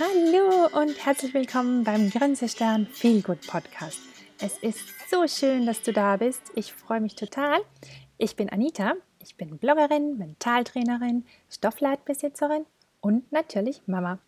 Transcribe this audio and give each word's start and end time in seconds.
Hallo 0.00 0.80
und 0.80 1.04
herzlich 1.04 1.34
willkommen 1.34 1.84
beim 1.84 2.08
Grenzestern 2.08 2.86
Feel 2.86 3.20
Good 3.20 3.46
Podcast. 3.46 4.00
Es 4.40 4.56
ist 4.56 5.10
so 5.10 5.26
schön, 5.26 5.66
dass 5.66 5.82
du 5.82 5.92
da 5.92 6.16
bist. 6.16 6.40
Ich 6.54 6.72
freue 6.72 7.02
mich 7.02 7.16
total. 7.16 7.60
Ich 8.16 8.34
bin 8.34 8.48
Anita. 8.48 8.94
Ich 9.18 9.36
bin 9.36 9.58
Bloggerin, 9.58 10.16
Mentaltrainerin, 10.16 11.26
Stoffladenbesitzerin 11.50 12.64
und 13.02 13.30
natürlich 13.30 13.82
Mama. 13.86 14.18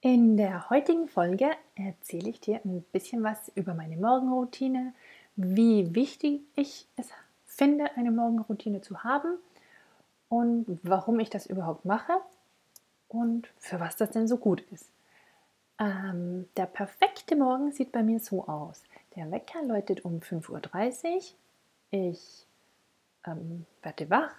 In 0.00 0.36
der 0.36 0.70
heutigen 0.70 1.08
Folge 1.08 1.50
erzähle 1.74 2.30
ich 2.30 2.40
dir 2.40 2.60
ein 2.64 2.84
bisschen 2.92 3.24
was 3.24 3.50
über 3.56 3.74
meine 3.74 3.96
Morgenroutine, 3.96 4.94
wie 5.34 5.92
wichtig 5.92 6.42
ich 6.54 6.86
es 6.94 7.08
finde, 7.46 7.96
eine 7.96 8.12
Morgenroutine 8.12 8.80
zu 8.80 9.02
haben 9.02 9.38
und 10.28 10.78
warum 10.84 11.18
ich 11.18 11.30
das 11.30 11.46
überhaupt 11.46 11.84
mache 11.84 12.12
und 13.10 13.48
für 13.58 13.80
was 13.80 13.96
das 13.96 14.10
denn 14.10 14.28
so 14.28 14.38
gut 14.38 14.62
ist. 14.72 14.86
Ähm, 15.78 16.48
der 16.56 16.66
perfekte 16.66 17.36
Morgen 17.36 17.72
sieht 17.72 17.92
bei 17.92 18.02
mir 18.02 18.20
so 18.20 18.46
aus. 18.46 18.82
Der 19.16 19.30
Wecker 19.30 19.62
läutet 19.62 20.04
um 20.04 20.20
5.30 20.20 21.14
Uhr. 21.14 21.20
Ich 21.90 22.46
ähm, 23.26 23.66
werde 23.82 24.08
wach. 24.08 24.34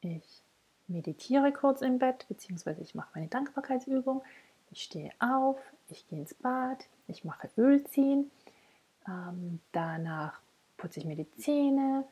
Ich 0.00 0.42
meditiere 0.86 1.52
kurz 1.52 1.82
im 1.82 1.98
Bett, 1.98 2.26
beziehungsweise 2.28 2.82
ich 2.82 2.94
mache 2.94 3.10
meine 3.14 3.28
Dankbarkeitsübung. 3.28 4.22
Ich 4.70 4.82
stehe 4.82 5.10
auf, 5.18 5.58
ich 5.88 6.06
gehe 6.08 6.20
ins 6.20 6.34
Bad, 6.34 6.86
ich 7.08 7.24
mache 7.24 7.50
Öl 7.56 7.82
ziehen. 7.84 8.30
Ähm, 9.08 9.60
danach 9.72 10.40
putze 10.76 11.00
ich 11.00 11.06
mir 11.06 11.16
die 11.16 11.30
Zähne. 11.32 12.04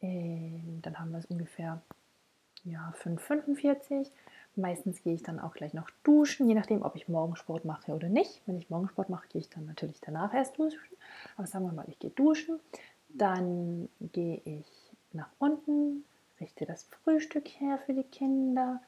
Ähm, 0.00 0.80
dann 0.82 0.98
haben 0.98 1.12
wir 1.12 1.18
es 1.18 1.26
ungefähr 1.26 1.80
ja, 2.64 2.92
5,45. 3.02 4.10
Meistens 4.54 5.02
gehe 5.02 5.14
ich 5.14 5.22
dann 5.22 5.40
auch 5.40 5.54
gleich 5.54 5.72
noch 5.72 5.88
duschen, 6.02 6.48
je 6.48 6.54
nachdem, 6.54 6.82
ob 6.82 6.94
ich 6.94 7.08
Morgensport 7.08 7.64
mache 7.64 7.92
oder 7.92 8.08
nicht. 8.08 8.42
Wenn 8.46 8.58
ich 8.58 8.68
Morgensport 8.68 9.08
mache, 9.08 9.28
gehe 9.28 9.40
ich 9.40 9.48
dann 9.48 9.64
natürlich 9.66 10.00
danach 10.00 10.34
erst 10.34 10.58
duschen. 10.58 10.78
Aber 11.36 11.46
sagen 11.46 11.64
wir 11.64 11.72
mal, 11.72 11.86
ich 11.88 11.98
gehe 11.98 12.10
duschen. 12.10 12.60
Dann 13.08 13.88
gehe 14.00 14.40
ich 14.44 14.66
nach 15.12 15.28
unten, 15.38 16.04
richte 16.40 16.66
das 16.66 16.84
Frühstück 16.84 17.48
her 17.48 17.78
für 17.84 17.94
die 17.94 18.04
Kinder, 18.04 18.80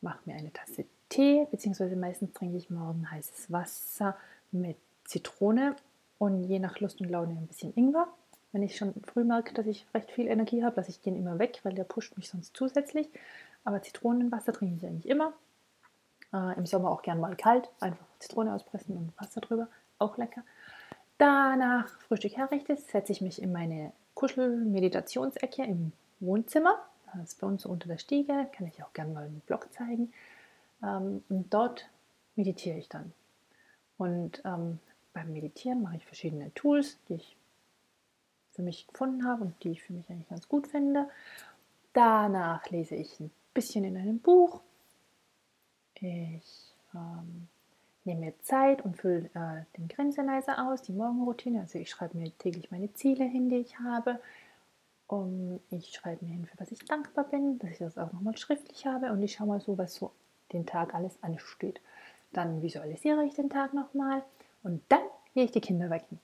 mache 0.00 0.20
mir 0.24 0.36
eine 0.36 0.52
Tasse 0.52 0.84
Tee, 1.08 1.46
beziehungsweise 1.50 1.96
meistens 1.96 2.32
trinke 2.32 2.56
ich 2.56 2.68
morgen 2.68 3.10
heißes 3.10 3.52
Wasser 3.52 4.16
mit 4.50 4.76
Zitrone 5.04 5.76
und 6.18 6.44
je 6.44 6.58
nach 6.58 6.80
Lust 6.80 7.00
und 7.00 7.10
Laune 7.10 7.32
ein 7.32 7.46
bisschen 7.46 7.72
Ingwer. 7.76 8.08
Wenn 8.52 8.62
ich 8.62 8.76
schon 8.76 8.94
früh 9.04 9.22
merke, 9.22 9.54
dass 9.54 9.66
ich 9.66 9.86
recht 9.94 10.10
viel 10.10 10.28
Energie 10.28 10.64
habe, 10.64 10.76
lasse 10.76 10.90
ich 10.90 11.00
den 11.00 11.16
immer 11.16 11.38
weg, 11.38 11.60
weil 11.62 11.74
der 11.74 11.84
pusht 11.84 12.16
mich 12.16 12.28
sonst 12.28 12.56
zusätzlich. 12.56 13.08
Aber 13.66 13.82
Zitronenwasser 13.82 14.52
trinke 14.52 14.76
ich 14.76 14.86
eigentlich 14.86 15.08
immer. 15.08 15.32
Äh, 16.32 16.56
Im 16.56 16.66
Sommer 16.66 16.90
auch 16.90 17.02
gern 17.02 17.18
mal 17.18 17.36
kalt, 17.36 17.68
einfach 17.80 18.06
Zitrone 18.20 18.54
auspressen 18.54 18.96
und 18.96 19.20
Wasser 19.20 19.40
drüber, 19.40 19.68
auch 19.98 20.16
lecker. 20.16 20.42
Danach 21.18 21.88
Frühstück 22.02 22.36
herrichte, 22.36 22.76
setze 22.76 23.10
ich 23.10 23.20
mich 23.20 23.42
in 23.42 23.50
meine 23.50 23.92
Kuschel-Meditationsecke 24.14 25.64
im 25.64 25.92
Wohnzimmer. 26.20 26.78
Das 27.06 27.32
ist 27.32 27.40
bei 27.40 27.46
uns 27.48 27.66
unter 27.66 27.88
der 27.88 27.98
Stiege, 27.98 28.48
kann 28.52 28.68
ich 28.68 28.84
auch 28.84 28.92
gerne 28.92 29.12
mal 29.12 29.24
einen 29.24 29.40
Blog 29.40 29.72
zeigen. 29.72 30.12
Ähm, 30.82 31.24
und 31.28 31.52
dort 31.52 31.88
meditiere 32.36 32.78
ich 32.78 32.88
dann. 32.88 33.12
Und 33.98 34.42
ähm, 34.44 34.78
beim 35.12 35.32
Meditieren 35.32 35.82
mache 35.82 35.96
ich 35.96 36.06
verschiedene 36.06 36.54
Tools, 36.54 36.98
die 37.08 37.14
ich 37.14 37.36
für 38.52 38.62
mich 38.62 38.86
gefunden 38.86 39.26
habe 39.26 39.42
und 39.42 39.64
die 39.64 39.72
ich 39.72 39.82
für 39.82 39.92
mich 39.92 40.08
eigentlich 40.08 40.28
ganz 40.28 40.48
gut 40.48 40.68
finde. 40.68 41.08
Danach 41.94 42.70
lese 42.70 42.94
ich 42.94 43.18
ein 43.18 43.32
bisschen 43.56 43.84
in 43.84 43.96
einem 43.96 44.20
Buch. 44.20 44.60
Ich 45.94 46.74
ähm, 46.94 47.48
nehme 48.04 48.20
mir 48.20 48.38
Zeit 48.42 48.84
und 48.84 48.96
fülle 48.96 49.30
äh, 49.34 49.64
den 49.78 49.88
Grenzenleiser 49.88 50.68
aus, 50.68 50.82
die 50.82 50.92
Morgenroutine. 50.92 51.60
Also 51.60 51.78
ich 51.78 51.90
schreibe 51.90 52.18
mir 52.18 52.30
täglich 52.38 52.70
meine 52.70 52.92
Ziele 52.92 53.24
hin, 53.24 53.48
die 53.48 53.56
ich 53.56 53.78
habe. 53.80 54.20
Um, 55.08 55.60
ich 55.70 55.94
schreibe 55.94 56.24
mir 56.24 56.32
hin, 56.32 56.46
für 56.46 56.58
was 56.58 56.72
ich 56.72 56.80
dankbar 56.80 57.24
bin, 57.24 57.58
dass 57.60 57.70
ich 57.70 57.78
das 57.78 57.96
auch 57.96 58.12
nochmal 58.12 58.36
schriftlich 58.36 58.86
habe 58.86 59.12
und 59.12 59.22
ich 59.22 59.34
schaue 59.34 59.46
mal 59.46 59.60
so, 59.60 59.78
was 59.78 59.94
so 59.94 60.10
den 60.52 60.66
Tag 60.66 60.94
alles 60.94 61.16
ansteht. 61.22 61.80
Dann 62.32 62.60
visualisiere 62.60 63.24
ich 63.24 63.34
den 63.34 63.48
Tag 63.48 63.72
nochmal 63.72 64.22
und 64.64 64.82
dann 64.88 65.02
gehe 65.32 65.44
ich 65.44 65.52
die 65.52 65.60
Kinder 65.60 65.90
wecken. 65.90 66.18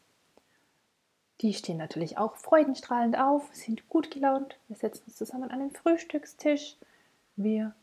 Die 1.40 1.54
stehen 1.54 1.76
natürlich 1.76 2.18
auch 2.18 2.36
freudenstrahlend 2.36 3.16
auf, 3.16 3.48
sind 3.52 3.88
gut 3.88 4.10
gelaunt. 4.10 4.58
Wir 4.66 4.76
setzen 4.76 5.04
uns 5.06 5.16
zusammen 5.16 5.50
an 5.50 5.60
den 5.60 5.70
Frühstückstisch. 5.70 6.76
Wir 7.36 7.74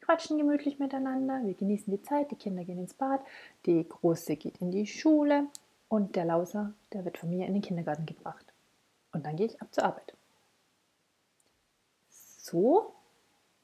quatschen 0.00 0.38
gemütlich 0.38 0.78
miteinander, 0.78 1.40
wir 1.44 1.54
genießen 1.54 1.90
die 1.90 2.02
Zeit, 2.02 2.30
die 2.30 2.36
Kinder 2.36 2.64
gehen 2.64 2.78
ins 2.78 2.94
Bad, 2.94 3.20
die 3.66 3.88
Große 3.88 4.36
geht 4.36 4.58
in 4.58 4.70
die 4.70 4.86
Schule 4.86 5.46
und 5.88 6.16
der 6.16 6.24
Lauser, 6.24 6.72
der 6.92 7.04
wird 7.04 7.18
von 7.18 7.30
mir 7.30 7.46
in 7.46 7.54
den 7.54 7.62
Kindergarten 7.62 8.06
gebracht. 8.06 8.44
Und 9.12 9.26
dann 9.26 9.36
gehe 9.36 9.46
ich 9.46 9.60
ab 9.60 9.68
zur 9.72 9.84
Arbeit. 9.84 10.14
So 12.08 12.92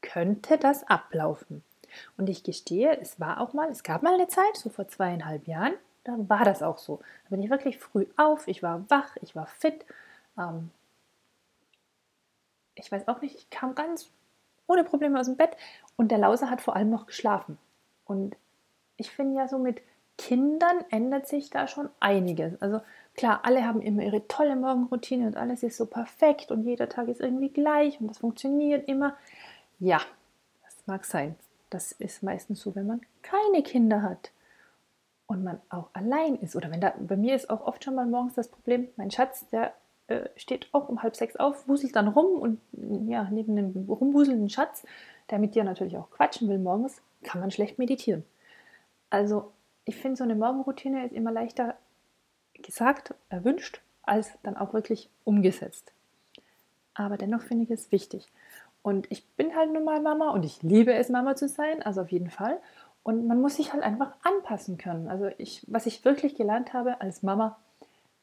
könnte 0.02 0.58
das 0.58 0.84
ablaufen. 0.84 1.62
Und 2.16 2.28
ich 2.28 2.42
gestehe, 2.42 2.98
es 3.00 3.18
war 3.18 3.40
auch 3.40 3.52
mal, 3.52 3.70
es 3.70 3.82
gab 3.82 4.02
mal 4.02 4.14
eine 4.14 4.28
Zeit, 4.28 4.56
so 4.56 4.70
vor 4.70 4.88
zweieinhalb 4.88 5.46
Jahren, 5.46 5.74
da 6.04 6.14
war 6.28 6.44
das 6.44 6.62
auch 6.62 6.78
so. 6.78 7.00
Da 7.24 7.30
bin 7.30 7.42
ich 7.42 7.50
wirklich 7.50 7.78
früh 7.78 8.06
auf, 8.16 8.46
ich 8.46 8.62
war 8.62 8.88
wach, 8.90 9.16
ich 9.22 9.34
war 9.34 9.46
fit. 9.46 9.84
Ähm, 10.38 10.70
ich 12.74 12.92
weiß 12.92 13.08
auch 13.08 13.20
nicht, 13.20 13.34
ich 13.34 13.50
kam 13.50 13.74
ganz 13.74 14.10
ohne 14.66 14.84
Probleme 14.84 15.19
aus 15.19 15.27
dem 15.27 15.37
Bett 15.37 15.56
und 15.97 16.10
der 16.10 16.19
Lauser 16.19 16.50
hat 16.50 16.60
vor 16.60 16.77
allem 16.77 16.91
noch 16.91 17.06
geschlafen. 17.06 17.59
Und 18.04 18.37
ich 18.97 19.10
finde 19.10 19.37
ja 19.37 19.49
so 19.49 19.59
mit 19.59 19.81
Kindern 20.19 20.84
ändert 20.91 21.28
sich 21.28 21.50
da 21.50 21.69
schon 21.69 21.91
einiges. 22.00 22.60
Also 22.62 22.81
klar, 23.15 23.41
alle 23.43 23.66
haben 23.66 23.82
immer 23.82 24.03
ihre 24.03 24.26
tolle 24.28 24.56
Morgenroutine 24.56 25.26
und 25.26 25.37
alles 25.37 25.62
ist 25.62 25.76
so 25.76 25.87
perfekt 25.87 26.50
und 26.50 26.65
jeder 26.65 26.88
Tag 26.88 27.09
ist 27.09 27.21
irgendwie 27.21 27.50
gleich 27.50 28.00
und 28.00 28.09
das 28.09 28.19
funktioniert 28.19 28.88
immer. 28.88 29.16
Ja, 29.78 30.00
das 30.65 30.76
mag 30.87 31.05
sein. 31.05 31.37
Das 31.69 31.93
ist 31.93 32.22
meistens 32.22 32.60
so, 32.60 32.75
wenn 32.75 32.87
man 32.87 33.00
keine 33.22 33.62
Kinder 33.62 34.03
hat 34.03 34.31
und 35.26 35.44
man 35.44 35.60
auch 35.69 35.88
allein 35.93 36.37
ist. 36.37 36.56
Oder 36.56 36.71
wenn 36.71 36.81
da, 36.81 36.94
bei 36.99 37.16
mir 37.16 37.34
ist 37.34 37.50
auch 37.50 37.66
oft 37.66 37.84
schon 37.84 37.94
mal 37.94 38.06
morgens 38.06 38.34
das 38.34 38.49
Problem, 38.49 38.88
mein 38.97 39.10
Schatz, 39.10 39.47
der 39.50 39.75
äh, 40.09 40.28
steht 40.37 40.69
auch 40.72 40.89
um 40.89 41.03
halb 41.03 41.17
sechs 41.17 41.37
auf, 41.37 41.67
wuselt 41.69 41.97
dann 41.97 42.09
rum 42.09 42.41
und 42.41 42.61
ja, 43.11 43.28
neben 43.31 43.56
dem 43.56 43.87
rumwuselnden 43.89 44.49
Schatz, 44.49 44.84
der 45.31 45.39
mit 45.39 45.55
dir 45.55 45.65
natürlich 45.65 45.97
auch 45.97 46.11
quatschen 46.11 46.49
will 46.49 46.59
morgens, 46.59 47.03
kann 47.22 47.41
man 47.41 47.50
schlecht 47.50 47.78
meditieren. 47.78 48.25
Also 49.11 49.53
ich 49.84 49.97
finde, 49.97 50.17
so 50.17 50.25
eine 50.25 50.34
Morgenroutine 50.34 51.06
ist 51.06 51.12
immer 51.12 51.33
leichter 51.33 51.77
gesagt, 52.55 53.15
erwünscht, 53.28 53.81
als 54.03 54.31
dann 54.43 54.56
auch 54.56 54.72
wirklich 54.72 55.11
umgesetzt. 55.25 55.93
Aber 56.94 57.17
dennoch 57.17 57.43
finde 57.43 57.65
ich 57.65 57.71
es 57.71 57.93
wichtig. 57.93 58.27
Und 58.83 59.11
ich 59.11 59.27
bin 59.31 59.55
halt 59.56 59.73
nun 59.73 59.84
mal 59.84 60.00
Mama 60.00 60.31
und 60.31 60.44
ich 60.44 60.62
liebe 60.62 60.94
es, 60.94 61.09
Mama 61.09 61.34
zu 61.34 61.49
sein, 61.49 61.83
also 61.83 62.03
auf 62.03 62.12
jeden 62.12 62.31
Fall. 62.31 62.61
Und 63.03 63.27
man 63.27 63.41
muss 63.41 63.56
sich 63.56 63.73
halt 63.73 63.83
einfach 63.83 64.12
anpassen 64.23 64.78
können. 64.78 65.09
Also 65.09 65.31
ich, 65.38 65.65
was 65.67 65.87
ich 65.87 66.05
wirklich 66.05 66.37
gelernt 66.37 66.73
habe 66.73 67.00
als 67.00 67.23
Mama, 67.23 67.59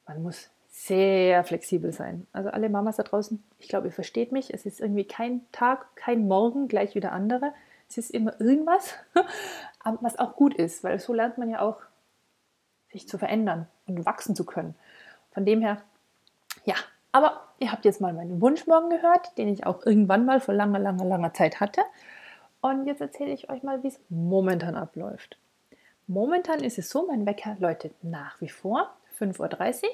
man 0.08 0.24
muss 0.24 0.50
sehr 0.76 1.44
flexibel 1.44 1.94
sein. 1.94 2.26
Also 2.34 2.50
alle 2.50 2.68
Mamas 2.68 2.96
da 2.96 3.04
draußen, 3.04 3.44
ich 3.60 3.68
glaube, 3.68 3.88
ihr 3.88 3.94
versteht 3.94 4.32
mich. 4.32 4.52
Es 4.52 4.66
ist 4.66 4.82
irgendwie 4.82 5.06
kein 5.06 5.42
Tag, 5.52 5.96
kein 5.96 6.28
Morgen 6.28 6.68
gleich 6.68 6.96
wie 6.96 7.00
der 7.00 7.12
andere. 7.12 7.54
Es 7.88 8.00
ist 8.00 8.10
immer 8.10 8.42
irgendwas, 8.42 8.96
was 10.02 10.18
auch 10.18 10.36
gut 10.36 10.56
ist, 10.56 10.84
weil 10.84 11.00
so 11.00 11.14
lernt 11.14 11.38
man 11.38 11.50
ja 11.50 11.62
auch, 11.62 11.78
sich 12.92 13.08
zu 13.08 13.18
verändern 13.18 13.68
und 13.88 14.06
wachsen 14.06 14.36
zu 14.36 14.46
können. 14.46 14.76
Von 15.32 15.46
dem 15.46 15.62
her, 15.62 15.82
ja, 16.66 16.76
aber 17.12 17.42
ihr 17.60 17.72
habt 17.72 17.86
jetzt 17.86 18.02
mal 18.02 18.14
meinen 18.14 18.42
Wunschmorgen 18.42 18.90
gehört, 18.90 19.38
den 19.38 19.48
ich 19.48 19.66
auch 19.66 19.86
irgendwann 19.86 20.26
mal 20.26 20.40
vor 20.40 20.54
langer, 20.56 20.80
langer, 20.80 21.06
langer 21.06 21.34
Zeit 21.34 21.60
hatte. 21.60 21.82
Und 22.62 22.88
jetzt 22.88 23.02
erzähle 23.02 23.32
ich 23.32 23.50
euch 23.50 23.62
mal, 23.62 23.84
wie 23.84 23.88
es 23.88 24.00
momentan 24.10 24.76
abläuft. 24.76 25.38
Momentan 26.08 26.64
ist 26.64 26.78
es 26.78 26.90
so, 26.90 27.06
mein 27.08 27.26
Wecker 27.26 27.58
läutet 27.60 27.94
nach 28.04 28.42
wie 28.42 28.50
vor 28.50 28.92
5.30 29.20 29.84
Uhr. 29.84 29.90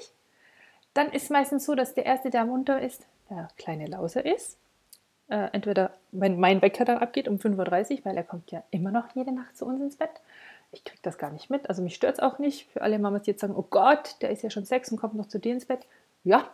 Dann 0.99 1.13
ist 1.13 1.31
meistens 1.31 1.63
so, 1.63 1.75
dass 1.75 1.93
der 1.93 2.05
Erste, 2.05 2.29
der 2.29 2.43
munter 2.43 2.81
ist, 2.81 3.07
der 3.29 3.47
kleine 3.55 3.85
Lauser 3.85 4.25
ist. 4.25 4.57
Äh, 5.29 5.47
entweder 5.53 5.93
wenn 6.11 6.41
mein 6.41 6.61
Wecker 6.61 6.83
dann 6.83 6.97
abgeht 6.97 7.29
um 7.29 7.37
5.30 7.37 7.99
Uhr, 7.99 7.99
weil 8.03 8.17
er 8.17 8.25
kommt 8.25 8.51
ja 8.51 8.65
immer 8.69 8.91
noch 8.91 9.15
jede 9.15 9.31
Nacht 9.31 9.55
zu 9.55 9.65
uns 9.65 9.79
ins 9.79 9.95
Bett. 9.95 10.09
Ich 10.73 10.83
kriege 10.83 10.99
das 11.01 11.17
gar 11.17 11.31
nicht 11.31 11.49
mit. 11.49 11.69
Also 11.69 11.81
mich 11.81 11.95
stört 11.95 12.15
es 12.15 12.19
auch 12.19 12.37
nicht. 12.37 12.69
Für 12.73 12.81
alle 12.81 12.99
Mamas, 12.99 13.21
die 13.21 13.31
jetzt 13.31 13.39
sagen, 13.39 13.55
oh 13.55 13.65
Gott, 13.69 14.17
der 14.19 14.31
ist 14.31 14.43
ja 14.43 14.49
schon 14.49 14.65
sechs 14.65 14.91
und 14.91 14.97
kommt 14.97 15.15
noch 15.15 15.29
zu 15.29 15.39
dir 15.39 15.53
ins 15.53 15.67
Bett. 15.67 15.87
Ja, 16.25 16.49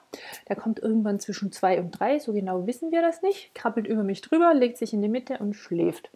der 0.47 0.57
kommt 0.57 0.77
irgendwann 0.77 1.19
zwischen 1.19 1.51
zwei 1.51 1.79
und 1.79 1.89
drei, 1.89 2.19
so 2.19 2.31
genau 2.31 2.67
wissen 2.67 2.91
wir 2.91 3.01
das 3.01 3.23
nicht, 3.23 3.55
krabbelt 3.55 3.87
über 3.87 4.03
mich 4.03 4.21
drüber, 4.21 4.53
legt 4.53 4.77
sich 4.77 4.93
in 4.93 5.01
die 5.01 5.09
Mitte 5.09 5.39
und 5.39 5.55
schläft. 5.55 6.11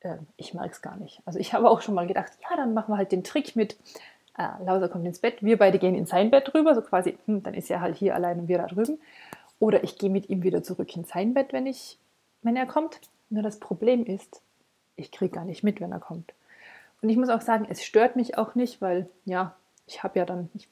Äh, 0.00 0.16
ich 0.36 0.54
merke 0.54 0.72
es 0.72 0.82
gar 0.82 0.96
nicht. 0.96 1.22
Also 1.24 1.38
ich 1.38 1.52
habe 1.54 1.70
auch 1.70 1.82
schon 1.82 1.94
mal 1.94 2.08
gedacht, 2.08 2.32
ja, 2.42 2.56
dann 2.56 2.74
machen 2.74 2.92
wir 2.92 2.98
halt 2.98 3.12
den 3.12 3.22
Trick 3.22 3.54
mit, 3.54 3.76
äh, 4.38 4.62
Lauser 4.64 4.88
kommt 4.88 5.06
ins 5.06 5.20
Bett, 5.20 5.42
wir 5.42 5.58
beide 5.58 5.78
gehen 5.78 5.94
in 5.94 6.06
sein 6.06 6.30
Bett 6.30 6.52
drüber, 6.52 6.74
so 6.74 6.82
quasi, 6.82 7.18
hm, 7.26 7.42
dann 7.42 7.54
ist 7.54 7.70
er 7.70 7.80
halt 7.80 7.96
hier 7.96 8.14
allein 8.14 8.40
und 8.40 8.48
wir 8.48 8.58
da 8.58 8.66
drüben. 8.66 8.98
Oder 9.58 9.84
ich 9.84 9.98
gehe 9.98 10.10
mit 10.10 10.28
ihm 10.28 10.42
wieder 10.42 10.62
zurück 10.62 10.94
in 10.96 11.04
sein 11.04 11.34
Bett, 11.34 11.52
wenn, 11.52 11.66
ich, 11.66 11.98
wenn 12.42 12.56
er 12.56 12.66
kommt. 12.66 13.00
Nur 13.30 13.42
das 13.42 13.58
Problem 13.58 14.04
ist, 14.04 14.42
ich 14.96 15.10
kriege 15.10 15.34
gar 15.34 15.44
nicht 15.44 15.62
mit, 15.62 15.80
wenn 15.80 15.92
er 15.92 16.00
kommt. 16.00 16.34
Und 17.02 17.08
ich 17.08 17.16
muss 17.16 17.28
auch 17.28 17.40
sagen, 17.40 17.66
es 17.68 17.84
stört 17.84 18.16
mich 18.16 18.36
auch 18.36 18.54
nicht, 18.54 18.80
weil 18.80 19.08
ja, 19.24 19.54
ich 19.86 20.02
habe 20.02 20.18
ja 20.18 20.24
dann, 20.24 20.50
ich 20.54 20.68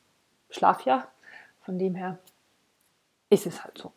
schlafe 0.50 0.88
ja, 0.88 1.08
von 1.60 1.78
dem 1.78 1.94
her 1.94 2.18
ist 3.30 3.46
es 3.46 3.64
halt 3.64 3.78
so. 3.78 3.92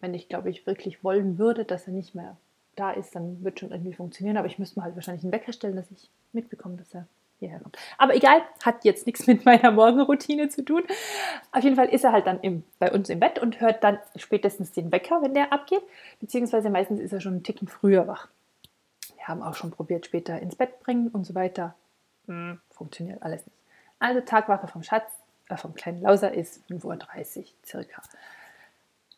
Wenn 0.00 0.14
ich, 0.14 0.28
glaube 0.28 0.50
ich, 0.50 0.66
wirklich 0.66 1.02
wollen 1.02 1.38
würde, 1.38 1.64
dass 1.64 1.86
er 1.86 1.92
nicht 1.92 2.14
mehr 2.14 2.36
da 2.76 2.92
ist, 2.92 3.14
dann 3.14 3.42
wird 3.42 3.58
schon 3.58 3.72
irgendwie 3.72 3.94
funktionieren. 3.94 4.36
Aber 4.36 4.46
ich 4.46 4.58
müsste 4.58 4.78
mal 4.78 4.84
halt 4.84 4.94
wahrscheinlich 4.94 5.24
einen 5.24 5.32
Wecker 5.32 5.52
stellen, 5.52 5.76
dass 5.76 5.90
ich 5.90 6.10
mitbekomme, 6.32 6.76
dass 6.76 6.94
er 6.94 7.06
hierher 7.38 7.60
kommt. 7.60 7.76
Aber 7.96 8.14
egal, 8.14 8.42
hat 8.64 8.84
jetzt 8.84 9.06
nichts 9.06 9.26
mit 9.26 9.44
meiner 9.44 9.70
Morgenroutine 9.70 10.48
zu 10.48 10.64
tun. 10.64 10.82
Auf 11.52 11.62
jeden 11.62 11.76
Fall 11.76 11.88
ist 11.88 12.04
er 12.04 12.12
halt 12.12 12.26
dann 12.26 12.40
im, 12.40 12.64
bei 12.78 12.92
uns 12.92 13.08
im 13.08 13.20
Bett 13.20 13.38
und 13.38 13.60
hört 13.60 13.84
dann 13.84 13.98
spätestens 14.16 14.72
den 14.72 14.92
Wecker, 14.92 15.22
wenn 15.22 15.34
der 15.34 15.52
abgeht. 15.52 15.82
Beziehungsweise 16.20 16.70
meistens 16.70 17.00
ist 17.00 17.12
er 17.12 17.20
schon 17.20 17.34
einen 17.34 17.42
Ticken 17.42 17.68
früher 17.68 18.06
wach. 18.06 18.28
Wir 19.16 19.28
haben 19.28 19.42
auch 19.42 19.54
schon 19.54 19.70
probiert, 19.70 20.06
später 20.06 20.40
ins 20.40 20.56
Bett 20.56 20.80
bringen 20.80 21.08
und 21.08 21.24
so 21.24 21.34
weiter. 21.34 21.74
Hm, 22.26 22.60
funktioniert 22.70 23.22
alles 23.22 23.46
nicht. 23.46 23.56
Also 23.98 24.20
Tagwache 24.20 24.68
vom 24.68 24.82
Schatz, 24.82 25.10
äh, 25.48 25.56
vom 25.56 25.74
kleinen 25.74 26.02
Lauser 26.02 26.32
ist 26.32 26.62
5.30 26.70 27.38
Uhr 27.38 27.44
circa. 27.64 28.02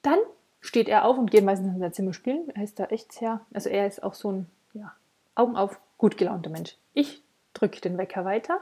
Dann 0.03 0.19
steht 0.61 0.89
er 0.89 1.05
auf 1.05 1.19
und 1.19 1.31
geht 1.31 1.45
meistens 1.45 1.75
in 1.75 1.81
sein 1.81 1.93
Zimmer 1.93 2.13
spielen. 2.13 2.51
Er 2.55 2.63
ist 2.63 2.79
da 2.79 2.85
echt 2.87 3.13
sehr, 3.13 3.41
also 3.53 3.69
er 3.69 3.87
ist 3.87 4.03
auch 4.03 4.15
so 4.15 4.33
ein, 4.33 4.51
ja, 4.75 4.95
Augen 5.35 5.57
auf, 5.57 5.81
gut 5.99 6.17
gelaunter 6.17 6.51
Mensch. 6.51 6.77
Ich 6.93 7.23
drücke 7.61 7.81
den 7.81 7.99
Wecker 7.99 8.25
weiter. 8.25 8.61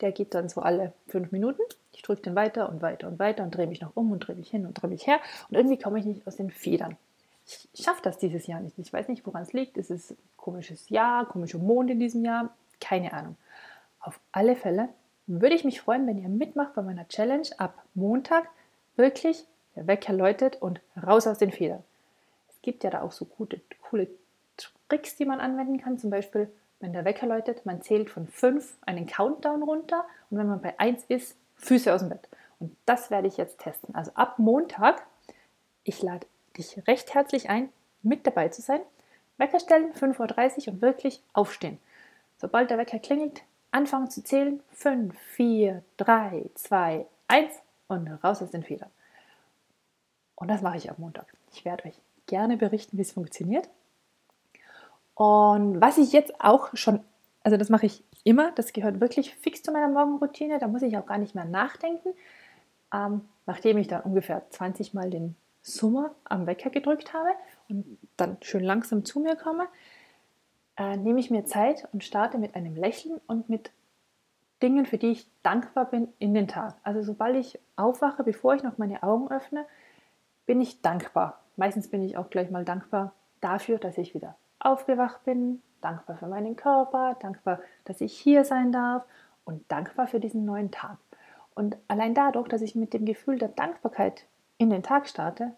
Der 0.00 0.12
geht 0.12 0.34
dann 0.34 0.48
so 0.48 0.60
alle 0.60 0.92
fünf 1.08 1.32
Minuten. 1.32 1.62
Ich 1.92 2.02
drücke 2.02 2.22
den 2.22 2.34
weiter 2.34 2.68
und 2.68 2.82
weiter 2.82 3.06
und 3.08 3.18
weiter 3.18 3.44
und 3.44 3.54
drehe 3.54 3.66
mich 3.66 3.80
noch 3.80 3.94
um 3.94 4.10
und 4.10 4.26
drehe 4.26 4.36
mich 4.36 4.50
hin 4.50 4.66
und 4.66 4.74
drehe 4.74 4.90
mich 4.90 5.06
her. 5.06 5.20
Und 5.48 5.56
irgendwie 5.56 5.78
komme 5.78 5.98
ich 5.98 6.04
nicht 6.04 6.26
aus 6.26 6.36
den 6.36 6.50
Federn. 6.50 6.96
Ich 7.46 7.68
schaffe 7.84 8.00
das 8.02 8.18
dieses 8.18 8.46
Jahr 8.46 8.60
nicht. 8.60 8.78
Ich 8.78 8.92
weiß 8.92 9.08
nicht, 9.08 9.26
woran 9.26 9.42
es 9.42 9.52
liegt. 9.52 9.76
Es 9.76 9.90
ist 9.90 10.12
ein 10.12 10.18
komisches 10.36 10.88
Jahr, 10.88 11.26
komischer 11.26 11.58
Mond 11.58 11.90
in 11.90 12.00
diesem 12.00 12.24
Jahr. 12.24 12.54
Keine 12.80 13.12
Ahnung. 13.12 13.36
Auf 14.00 14.18
alle 14.32 14.56
Fälle 14.56 14.88
würde 15.26 15.54
ich 15.54 15.64
mich 15.64 15.80
freuen, 15.80 16.06
wenn 16.06 16.18
ihr 16.18 16.28
mitmacht 16.28 16.74
bei 16.74 16.82
meiner 16.82 17.06
Challenge 17.08 17.48
ab 17.58 17.84
Montag. 17.94 18.48
Wirklich 18.96 19.44
der 19.76 19.86
Wecker 19.86 20.12
läutet 20.12 20.60
und 20.60 20.80
raus 21.00 21.26
aus 21.26 21.38
den 21.38 21.52
Federn. 21.52 21.82
Es 22.48 22.60
gibt 22.62 22.84
ja 22.84 22.90
da 22.90 23.02
auch 23.02 23.12
so 23.12 23.24
gute, 23.24 23.60
coole 23.88 24.08
Tricks, 24.88 25.16
die 25.16 25.24
man 25.24 25.40
anwenden 25.40 25.78
kann. 25.78 25.98
Zum 25.98 26.10
Beispiel, 26.10 26.50
wenn 26.82 26.92
der 26.92 27.04
Wecker 27.04 27.26
läutet, 27.26 27.64
man 27.64 27.80
zählt 27.80 28.10
von 28.10 28.26
5 28.26 28.76
einen 28.84 29.06
Countdown 29.06 29.62
runter 29.62 30.04
und 30.28 30.38
wenn 30.38 30.48
man 30.48 30.60
bei 30.60 30.78
1 30.78 31.04
ist, 31.04 31.36
Füße 31.56 31.94
aus 31.94 32.00
dem 32.00 32.08
Bett. 32.08 32.28
Und 32.58 32.76
das 32.86 33.10
werde 33.10 33.28
ich 33.28 33.36
jetzt 33.36 33.60
testen. 33.60 33.94
Also 33.94 34.10
ab 34.14 34.38
Montag, 34.38 35.06
ich 35.84 36.02
lade 36.02 36.26
dich 36.58 36.86
recht 36.88 37.14
herzlich 37.14 37.48
ein, 37.48 37.68
mit 38.02 38.26
dabei 38.26 38.48
zu 38.48 38.62
sein. 38.62 38.80
Wecker 39.38 39.60
stellen, 39.60 39.92
5.30 39.92 40.66
Uhr 40.66 40.74
und 40.74 40.82
wirklich 40.82 41.22
aufstehen. 41.32 41.78
Sobald 42.36 42.70
der 42.70 42.78
Wecker 42.78 42.98
klingelt, 42.98 43.42
anfangen 43.70 44.10
zu 44.10 44.22
zählen. 44.24 44.60
5, 44.72 45.16
4, 45.18 45.84
3, 45.98 46.50
2, 46.54 47.06
1 47.28 47.52
und 47.86 48.08
raus 48.24 48.42
aus 48.42 48.50
den 48.50 48.64
Federn. 48.64 48.90
Und 50.34 50.48
das 50.48 50.62
mache 50.62 50.78
ich 50.78 50.90
am 50.90 50.96
Montag. 50.98 51.32
Ich 51.52 51.64
werde 51.64 51.84
euch 51.86 52.00
gerne 52.26 52.56
berichten, 52.56 52.98
wie 52.98 53.02
es 53.02 53.12
funktioniert. 53.12 53.68
Und 55.14 55.80
was 55.80 55.98
ich 55.98 56.12
jetzt 56.12 56.40
auch 56.40 56.70
schon, 56.74 57.00
also 57.42 57.56
das 57.56 57.68
mache 57.68 57.86
ich 57.86 58.02
immer, 58.24 58.52
das 58.52 58.72
gehört 58.72 59.00
wirklich 59.00 59.34
fix 59.34 59.62
zu 59.62 59.72
meiner 59.72 59.88
Morgenroutine, 59.88 60.58
da 60.58 60.68
muss 60.68 60.82
ich 60.82 60.96
auch 60.96 61.06
gar 61.06 61.18
nicht 61.18 61.34
mehr 61.34 61.44
nachdenken. 61.44 62.10
Ähm, 62.92 63.22
nachdem 63.46 63.78
ich 63.78 63.88
dann 63.88 64.02
ungefähr 64.02 64.42
20 64.50 64.94
Mal 64.94 65.10
den 65.10 65.36
Summer 65.62 66.14
am 66.24 66.46
Wecker 66.46 66.70
gedrückt 66.70 67.12
habe 67.12 67.30
und 67.68 67.98
dann 68.16 68.36
schön 68.42 68.64
langsam 68.64 69.04
zu 69.04 69.20
mir 69.20 69.36
komme, 69.36 69.66
äh, 70.76 70.96
nehme 70.96 71.20
ich 71.20 71.30
mir 71.30 71.44
Zeit 71.44 71.88
und 71.92 72.04
starte 72.04 72.38
mit 72.38 72.54
einem 72.54 72.76
Lächeln 72.76 73.20
und 73.26 73.48
mit 73.48 73.70
Dingen, 74.62 74.86
für 74.86 74.98
die 74.98 75.10
ich 75.10 75.26
dankbar 75.42 75.86
bin 75.86 76.08
in 76.18 76.34
den 76.34 76.48
Tag. 76.48 76.76
Also 76.84 77.02
sobald 77.02 77.36
ich 77.36 77.58
aufwache, 77.76 78.22
bevor 78.22 78.54
ich 78.54 78.62
noch 78.62 78.78
meine 78.78 79.02
Augen 79.02 79.30
öffne, 79.30 79.66
bin 80.46 80.60
ich 80.60 80.82
dankbar. 80.82 81.40
Meistens 81.56 81.88
bin 81.88 82.02
ich 82.02 82.16
auch 82.16 82.30
gleich 82.30 82.50
mal 82.50 82.64
dankbar 82.64 83.12
dafür, 83.40 83.78
dass 83.78 83.98
ich 83.98 84.14
wieder 84.14 84.36
aufgewacht 84.64 85.24
bin, 85.24 85.62
dankbar 85.80 86.16
für 86.16 86.26
meinen 86.26 86.56
Körper, 86.56 87.16
dankbar, 87.20 87.60
dass 87.84 88.00
ich 88.00 88.16
hier 88.16 88.44
sein 88.44 88.72
darf 88.72 89.04
und 89.44 89.70
dankbar 89.70 90.06
für 90.06 90.20
diesen 90.20 90.44
neuen 90.44 90.70
Tag. 90.70 90.98
Und 91.54 91.76
allein 91.88 92.14
dadurch, 92.14 92.48
dass 92.48 92.62
ich 92.62 92.74
mit 92.74 92.94
dem 92.94 93.04
Gefühl 93.04 93.38
der 93.38 93.48
Dankbarkeit 93.48 94.24
in 94.58 94.70
den 94.70 94.82
Tag 94.82 95.08
starte, 95.08 95.52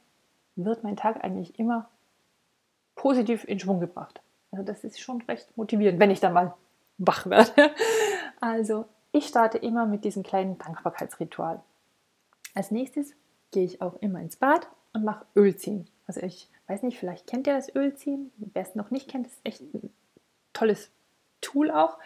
wird 0.56 0.82
mein 0.82 0.96
Tag 0.96 1.22
eigentlich 1.22 1.58
immer 1.58 1.88
positiv 2.96 3.44
in 3.44 3.60
Schwung 3.60 3.80
gebracht. 3.80 4.20
Also 4.50 4.64
das 4.64 4.84
ist 4.84 5.00
schon 5.00 5.20
recht 5.22 5.56
motivierend, 5.56 6.00
wenn 6.00 6.10
ich 6.10 6.20
dann 6.20 6.32
mal 6.32 6.54
wach 6.98 7.26
werde. 7.26 7.52
Also 8.40 8.84
ich 9.10 9.26
starte 9.26 9.56
immer 9.56 9.86
mit 9.86 10.04
diesem 10.04 10.22
kleinen 10.22 10.58
Dankbarkeitsritual. 10.58 11.62
Als 12.54 12.70
nächstes 12.70 13.14
gehe 13.52 13.64
ich 13.64 13.80
auch 13.80 13.94
immer 14.02 14.20
ins 14.20 14.36
Bad 14.36 14.68
und 14.92 15.02
mache 15.02 15.24
Ölziehen. 15.34 15.88
Also 16.06 16.20
ich 16.20 16.50
weiß 16.66 16.82
nicht, 16.82 16.98
vielleicht 16.98 17.26
kennt 17.26 17.46
ihr 17.46 17.54
das 17.54 17.74
Ölziehen. 17.74 18.32
Wer 18.36 18.62
es 18.62 18.74
noch 18.74 18.90
nicht 18.90 19.08
kennt, 19.08 19.26
ist 19.26 19.40
echt 19.44 19.60
ein 19.60 19.90
tolles 20.52 20.90
Tool 21.40 21.70
auch. 21.70 21.98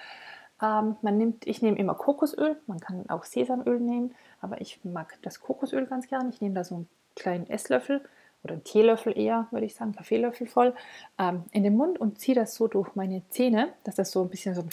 Ähm, 0.60 0.96
man 1.02 1.16
nimmt, 1.16 1.46
ich 1.46 1.62
nehme 1.62 1.78
immer 1.78 1.94
Kokosöl, 1.94 2.60
man 2.66 2.80
kann 2.80 3.08
auch 3.08 3.24
Sesamöl 3.24 3.78
nehmen, 3.78 4.14
aber 4.40 4.60
ich 4.60 4.84
mag 4.84 5.16
das 5.22 5.40
Kokosöl 5.40 5.86
ganz 5.86 6.08
gern. 6.08 6.30
Ich 6.30 6.40
nehme 6.40 6.54
da 6.54 6.64
so 6.64 6.74
einen 6.74 6.88
kleinen 7.14 7.48
Esslöffel 7.48 8.02
oder 8.42 8.54
einen 8.54 8.64
Teelöffel 8.64 9.16
eher, 9.16 9.46
würde 9.50 9.66
ich 9.66 9.74
sagen, 9.74 9.92
Kaffeelöffel 9.92 10.46
voll, 10.46 10.74
ähm, 11.18 11.44
in 11.52 11.62
den 11.62 11.76
Mund 11.76 12.00
und 12.00 12.18
ziehe 12.18 12.34
das 12.34 12.54
so 12.54 12.66
durch 12.66 12.94
meine 12.94 13.22
Zähne, 13.28 13.72
dass 13.84 13.96
das 13.96 14.10
so 14.10 14.22
ein 14.22 14.28
bisschen 14.28 14.54
so 14.54 14.62
ein 14.62 14.70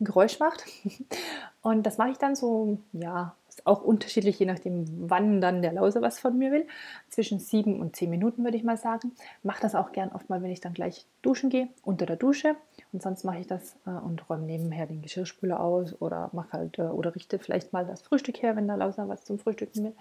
Geräusch 0.00 0.38
macht. 0.38 0.64
Und 1.62 1.84
das 1.84 1.98
mache 1.98 2.10
ich 2.10 2.18
dann 2.18 2.34
so, 2.34 2.78
ja, 2.92 3.34
ist 3.52 3.66
auch 3.66 3.82
unterschiedlich, 3.82 4.38
je 4.38 4.46
nachdem, 4.46 4.86
wann 5.10 5.42
dann 5.42 5.60
der 5.60 5.74
Lause 5.74 6.00
was 6.00 6.18
von 6.18 6.38
mir 6.38 6.50
will. 6.52 6.66
Zwischen 7.10 7.38
sieben 7.38 7.80
und 7.80 7.94
zehn 7.94 8.08
Minuten 8.08 8.44
würde 8.44 8.56
ich 8.56 8.64
mal 8.64 8.78
sagen. 8.78 9.12
Mache 9.42 9.60
das 9.60 9.74
auch 9.74 9.92
gern 9.92 10.10
oft 10.10 10.30
mal, 10.30 10.42
wenn 10.42 10.50
ich 10.50 10.60
dann 10.60 10.72
gleich 10.72 11.04
duschen 11.20 11.50
gehe, 11.50 11.68
unter 11.82 12.06
der 12.06 12.16
Dusche. 12.16 12.56
Und 12.92 13.02
sonst 13.02 13.24
mache 13.24 13.40
ich 13.40 13.46
das 13.46 13.76
äh, 13.86 13.90
und 13.90 14.28
räume 14.30 14.44
nebenher 14.44 14.86
den 14.86 15.02
Geschirrspüler 15.02 15.60
aus 15.60 16.00
oder 16.00 16.30
mache 16.32 16.52
halt 16.52 16.78
äh, 16.78 16.82
oder 16.82 17.14
richte 17.14 17.38
vielleicht 17.38 17.74
mal 17.74 17.84
das 17.84 18.00
Frühstück 18.00 18.40
her, 18.42 18.56
wenn 18.56 18.66
der 18.66 18.78
Lauser 18.78 19.08
was 19.08 19.24
zum 19.24 19.38
Frühstücken 19.38 19.84
will. 19.84 19.94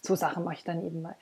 So 0.00 0.14
Sachen 0.14 0.44
mache 0.44 0.54
ich 0.54 0.64
dann 0.64 0.84
eben 0.84 1.02
mal. 1.02 1.16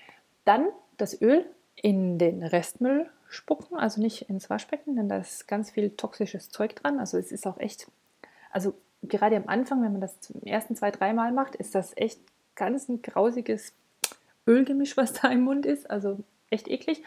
Dann 0.45 0.69
das 0.99 1.21
Öl 1.23 1.47
in 1.77 2.19
den 2.19 2.43
Restmüll 2.43 3.09
spucken, 3.31 3.79
also 3.79 4.03
nicht 4.03 4.29
ins 4.29 4.51
Waschbecken, 4.51 4.97
denn 4.97 5.09
da 5.09 5.17
ist 5.17 5.49
ganz 5.49 5.71
viel 5.71 5.91
toxisches 5.91 6.51
Zeug 6.51 6.77
dran. 6.77 6.99
Also 6.99 7.17
es 7.17 7.33
ist 7.33 7.47
auch 7.47 7.59
echt, 7.59 7.91
also 8.51 8.75
gerade 9.03 9.37
am 9.37 9.49
Anfang, 9.49 9.83
wenn 9.83 9.93
man 9.93 10.01
das 10.01 10.21
zum 10.21 10.43
ersten 10.43 10.77
zwei, 10.77 10.91
dreimal 10.91 11.33
macht, 11.33 11.57
ist 11.57 11.75
das 11.75 11.97
echt 11.97 12.21
ganz 12.55 12.89
ein 12.89 13.03
grausiges 13.03 13.73
Ölgemisch, 14.47 14.97
was 14.97 15.13
da 15.15 15.29
im 15.29 15.43
Mund 15.43 15.67
ist. 15.67 15.91
Also 15.91 16.19
echt 16.51 16.69
eklig. 16.69 17.03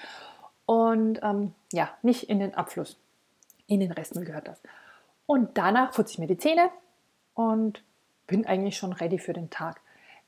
Und 0.65 1.19
ähm, 1.23 1.53
ja, 1.71 1.89
nicht 2.01 2.29
in 2.29 2.39
den 2.39 2.55
Abfluss. 2.55 2.97
In 3.67 3.79
den 3.79 3.91
Restmüll 3.91 4.25
gehört 4.25 4.47
das. 4.47 4.61
Und 5.25 5.57
danach 5.57 5.91
putze 5.91 6.13
ich 6.13 6.19
mir 6.19 6.27
die 6.27 6.37
Zähne 6.37 6.69
und 7.33 7.83
bin 8.27 8.45
eigentlich 8.45 8.77
schon 8.77 8.93
ready 8.93 9.19
für 9.19 9.33
den 9.33 9.49
Tag. 9.49 9.81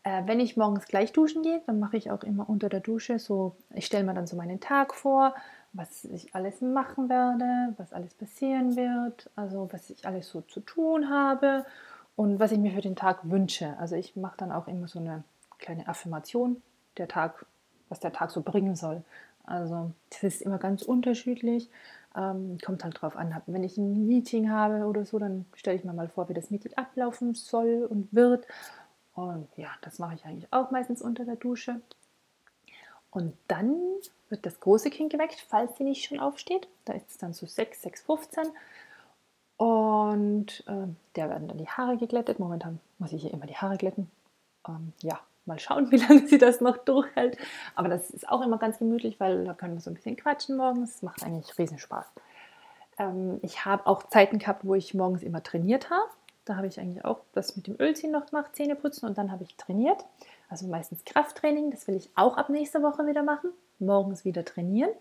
Äh, 0.04 0.24
wenn 0.26 0.40
ich 0.40 0.58
morgens 0.58 0.86
gleich 0.86 1.12
duschen 1.12 1.44
gehe, 1.44 1.62
dann 1.66 1.80
mache 1.80 1.98
ich 1.98 2.12
auch 2.12 2.24
immer 2.24 2.50
unter 2.50 2.70
der 2.70 2.80
Dusche 2.80 3.20
so, 3.20 3.56
ich 3.74 3.86
stelle 3.86 4.04
mir 4.04 4.14
dann 4.14 4.28
so 4.28 4.36
meinen 4.36 4.60
Tag 4.60 4.94
vor, 4.94 5.34
was 5.76 6.06
ich 6.06 6.34
alles 6.34 6.62
machen 6.62 7.10
werde, 7.10 7.74
was 7.78 7.94
alles 7.94 8.14
passieren 8.14 8.76
wird, 8.76 9.30
also 9.36 9.70
was 9.72 9.90
ich 9.90 10.06
alles 10.08 10.30
so 10.30 10.42
zu 10.42 10.62
tun 10.62 11.10
habe 11.10 11.66
und 12.16 12.40
was 12.40 12.52
ich 12.52 12.60
mir 12.60 12.72
für 12.72 12.82
den 12.82 12.96
Tag 12.96 13.30
wünsche. 13.30 13.78
Also 13.78 13.96
ich 13.96 14.16
mache 14.16 14.38
dann 14.38 14.52
auch 14.52 14.68
immer 14.68 14.88
so 14.88 15.00
eine 15.00 15.24
kleine 15.60 15.88
Affirmation, 15.88 16.62
der 16.98 17.08
Tag, 17.08 17.46
was 17.90 18.00
der 18.00 18.14
Tag 18.14 18.32
so 18.32 18.42
bringen 18.42 18.76
soll. 18.76 19.04
Also 19.44 19.92
das 20.10 20.24
ist 20.24 20.42
immer 20.42 20.58
ganz 20.58 20.82
unterschiedlich. 20.82 21.70
Ähm, 22.16 22.58
kommt 22.64 22.84
halt 22.84 23.02
drauf 23.02 23.18
an. 23.18 23.36
Wenn 23.46 23.64
ich 23.64 23.78
ein 23.78 24.08
Meeting 24.08 24.50
habe 24.50 24.86
oder 24.86 25.06
so, 25.06 25.20
dann 25.20 25.46
stelle 25.54 25.78
ich 25.78 25.84
mir 25.84 25.94
mal 25.94 26.08
vor, 26.08 26.30
wie 26.30 26.34
das 26.34 26.50
Meeting 26.50 26.74
ablaufen 26.76 27.34
soll 27.34 27.86
und 27.90 28.14
wird. 28.14 28.48
Und 29.14 29.48
ja, 29.58 29.70
das 29.82 30.00
mache 30.00 30.16
ich 30.16 30.26
eigentlich 30.26 30.52
auch 30.52 30.72
meistens 30.72 31.02
unter 31.02 31.26
der 31.26 31.36
Dusche. 31.36 31.82
Und 33.16 33.34
dann 33.48 33.78
wird 34.28 34.46
das 34.46 34.60
große 34.60 34.90
Kind 34.90 35.10
geweckt, 35.10 35.46
falls 35.48 35.78
sie 35.78 35.86
nicht 35.86 36.06
schon 36.06 36.20
aufsteht. 36.20 36.68
Da 36.84 36.92
ist 36.92 37.10
es 37.10 37.18
dann 37.18 37.32
so 37.32 37.46
6, 37.46 37.82
6, 37.82 38.02
15. 38.02 38.44
Und 39.56 40.66
äh, 40.68 40.88
der 41.16 41.30
werden 41.30 41.48
dann 41.48 41.58
die 41.58 41.70
Haare 41.70 41.96
geglättet. 41.96 42.40
Momentan 42.40 42.82
muss 43.00 43.14
ich 43.14 43.22
hier 43.22 43.32
immer 43.32 43.46
die 43.46 43.56
Haare 43.56 43.78
glätten. 43.78 44.12
Ähm, 44.68 44.92
ja, 45.02 45.18
mal 45.46 45.60
schauen, 45.60 45.92
wie 45.92 45.96
lange 45.96 46.28
sie 46.28 46.38
das 46.38 46.60
noch 46.60 46.76
durchhält. 46.76 47.38
Aber 47.74 47.88
das 47.88 48.10
ist 48.10 48.28
auch 48.28 48.42
immer 48.42 48.58
ganz 48.58 48.80
gemütlich, 48.80 49.18
weil 49.22 49.46
da 49.46 49.54
können 49.54 49.76
wir 49.76 49.82
so 49.82 49.92
ein 49.92 49.96
bisschen 49.96 50.18
quatschen 50.18 50.58
morgens. 50.58 50.96
Das 50.96 51.04
macht 51.04 51.24
eigentlich 51.24 51.58
riesen 51.58 51.80
Spaß. 51.80 52.06
Ähm, 52.98 53.40
ich 53.44 53.64
habe 53.64 53.88
auch 53.88 54.04
Zeiten 54.10 54.40
gehabt, 54.40 54.66
wo 54.66 54.76
ich 54.76 54.94
morgens 54.94 55.24
immer 55.24 55.42
trainiert 55.42 55.90
habe. 55.90 56.10
Da 56.44 56.58
habe 56.58 56.68
ich 56.68 56.82
eigentlich 56.82 57.06
auch 57.06 57.22
das 57.32 57.56
mit 57.56 57.68
dem 57.68 57.80
Ölziehen 57.80 58.12
noch 58.12 58.26
gemacht, 58.26 58.58
Zähne 58.58 58.76
putzen 58.76 59.08
und 59.08 59.18
dann 59.18 59.32
habe 59.32 59.44
ich 59.44 59.56
trainiert. 59.56 60.04
Also 60.50 60.68
meistens 60.68 61.04
Krafttraining, 61.06 61.72
das 61.72 61.88
will 61.88 61.96
ich 61.96 62.10
auch 62.16 62.38
ab 62.38 62.50
nächster 62.50 62.84
Woche 62.84 63.06
wieder 63.08 63.24
machen. 63.24 63.52
Morgens 63.80 64.26
wieder 64.26 64.46
trainieren. 64.46 64.92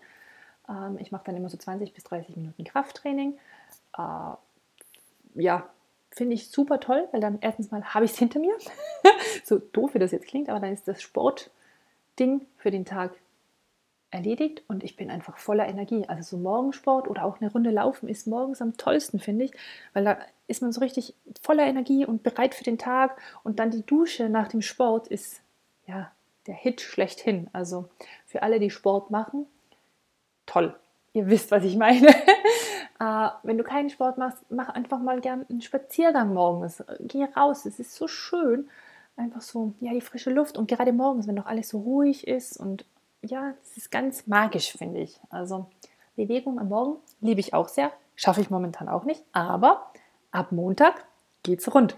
Ähm, 0.69 0.97
ich 0.99 1.11
mache 1.11 1.23
dann 1.25 1.35
immer 1.35 1.49
so 1.49 1.57
20 1.57 1.93
bis 1.93 2.03
30 2.03 2.35
Minuten 2.35 2.63
Krafttraining. 2.63 3.37
äh, 3.97 4.33
ja, 5.37 5.69
finde 6.11 6.33
ich 6.33 6.49
super 6.49 6.79
toll, 6.79 7.07
weil 7.11 7.19
dann 7.19 7.39
erstens 7.41 7.71
mal 7.71 7.83
habe 7.93 8.05
ich 8.05 8.11
es 8.11 8.17
hinter 8.17 8.39
mir. 8.39 8.55
so 9.43 9.59
doof, 9.59 9.93
wie 9.93 9.99
das 9.99 10.11
jetzt 10.11 10.27
klingt, 10.27 10.49
aber 10.49 10.59
dann 10.59 10.73
ist 10.73 10.87
das 10.87 11.01
Sportding 11.01 12.45
für 12.57 12.71
den 12.71 12.85
Tag 12.85 13.11
erledigt 14.15 14.63
und 14.67 14.83
ich 14.83 14.95
bin 14.95 15.11
einfach 15.11 15.37
voller 15.37 15.67
Energie. 15.67 16.05
Also 16.07 16.37
so 16.37 16.41
Morgensport 16.41 17.07
oder 17.07 17.25
auch 17.25 17.39
eine 17.39 17.51
Runde 17.51 17.69
laufen 17.69 18.07
ist 18.09 18.27
morgens 18.27 18.61
am 18.61 18.77
tollsten, 18.77 19.19
finde 19.19 19.45
ich, 19.45 19.51
weil 19.93 20.05
da 20.05 20.17
ist 20.47 20.61
man 20.61 20.71
so 20.71 20.79
richtig 20.79 21.13
voller 21.41 21.65
Energie 21.65 22.05
und 22.05 22.23
bereit 22.23 22.55
für 22.55 22.63
den 22.63 22.77
Tag 22.77 23.19
und 23.43 23.59
dann 23.59 23.71
die 23.71 23.85
Dusche 23.85 24.29
nach 24.29 24.47
dem 24.47 24.61
Sport 24.61 25.07
ist 25.07 25.41
ja 25.85 26.11
der 26.47 26.55
Hit 26.55 26.81
schlechthin. 26.81 27.47
Also 27.53 27.89
für 28.25 28.41
alle, 28.41 28.59
die 28.59 28.69
Sport 28.69 29.11
machen, 29.11 29.45
toll. 30.45 30.75
Ihr 31.13 31.27
wisst, 31.27 31.51
was 31.51 31.63
ich 31.63 31.75
meine. 31.75 32.07
äh, 32.99 33.29
wenn 33.43 33.57
du 33.57 33.63
keinen 33.63 33.89
Sport 33.89 34.17
machst, 34.17 34.43
mach 34.49 34.69
einfach 34.69 34.99
mal 34.99 35.21
gern 35.21 35.45
einen 35.49 35.61
Spaziergang 35.61 36.33
morgens. 36.33 36.83
Geh 36.99 37.23
raus, 37.23 37.65
es 37.65 37.79
ist 37.79 37.95
so 37.95 38.07
schön. 38.07 38.69
Einfach 39.17 39.41
so, 39.41 39.73
ja, 39.79 39.93
die 39.93 40.01
frische 40.01 40.29
Luft 40.29 40.57
und 40.57 40.67
gerade 40.67 40.91
morgens, 40.91 41.27
wenn 41.27 41.37
doch 41.37 41.45
alles 41.45 41.69
so 41.69 41.79
ruhig 41.79 42.27
ist 42.27 42.57
und 42.57 42.85
ja, 43.25 43.53
es 43.61 43.77
ist 43.77 43.91
ganz 43.91 44.27
magisch, 44.27 44.71
finde 44.77 44.99
ich. 44.99 45.19
Also 45.29 45.67
Bewegung 46.15 46.59
am 46.59 46.69
Morgen 46.69 46.97
liebe 47.21 47.39
ich 47.39 47.53
auch 47.53 47.67
sehr. 47.67 47.91
Schaffe 48.15 48.41
ich 48.41 48.49
momentan 48.49 48.87
auch 48.87 49.03
nicht, 49.03 49.23
aber 49.33 49.91
ab 50.31 50.51
Montag 50.51 51.05
geht's 51.43 51.73
rund. 51.73 51.97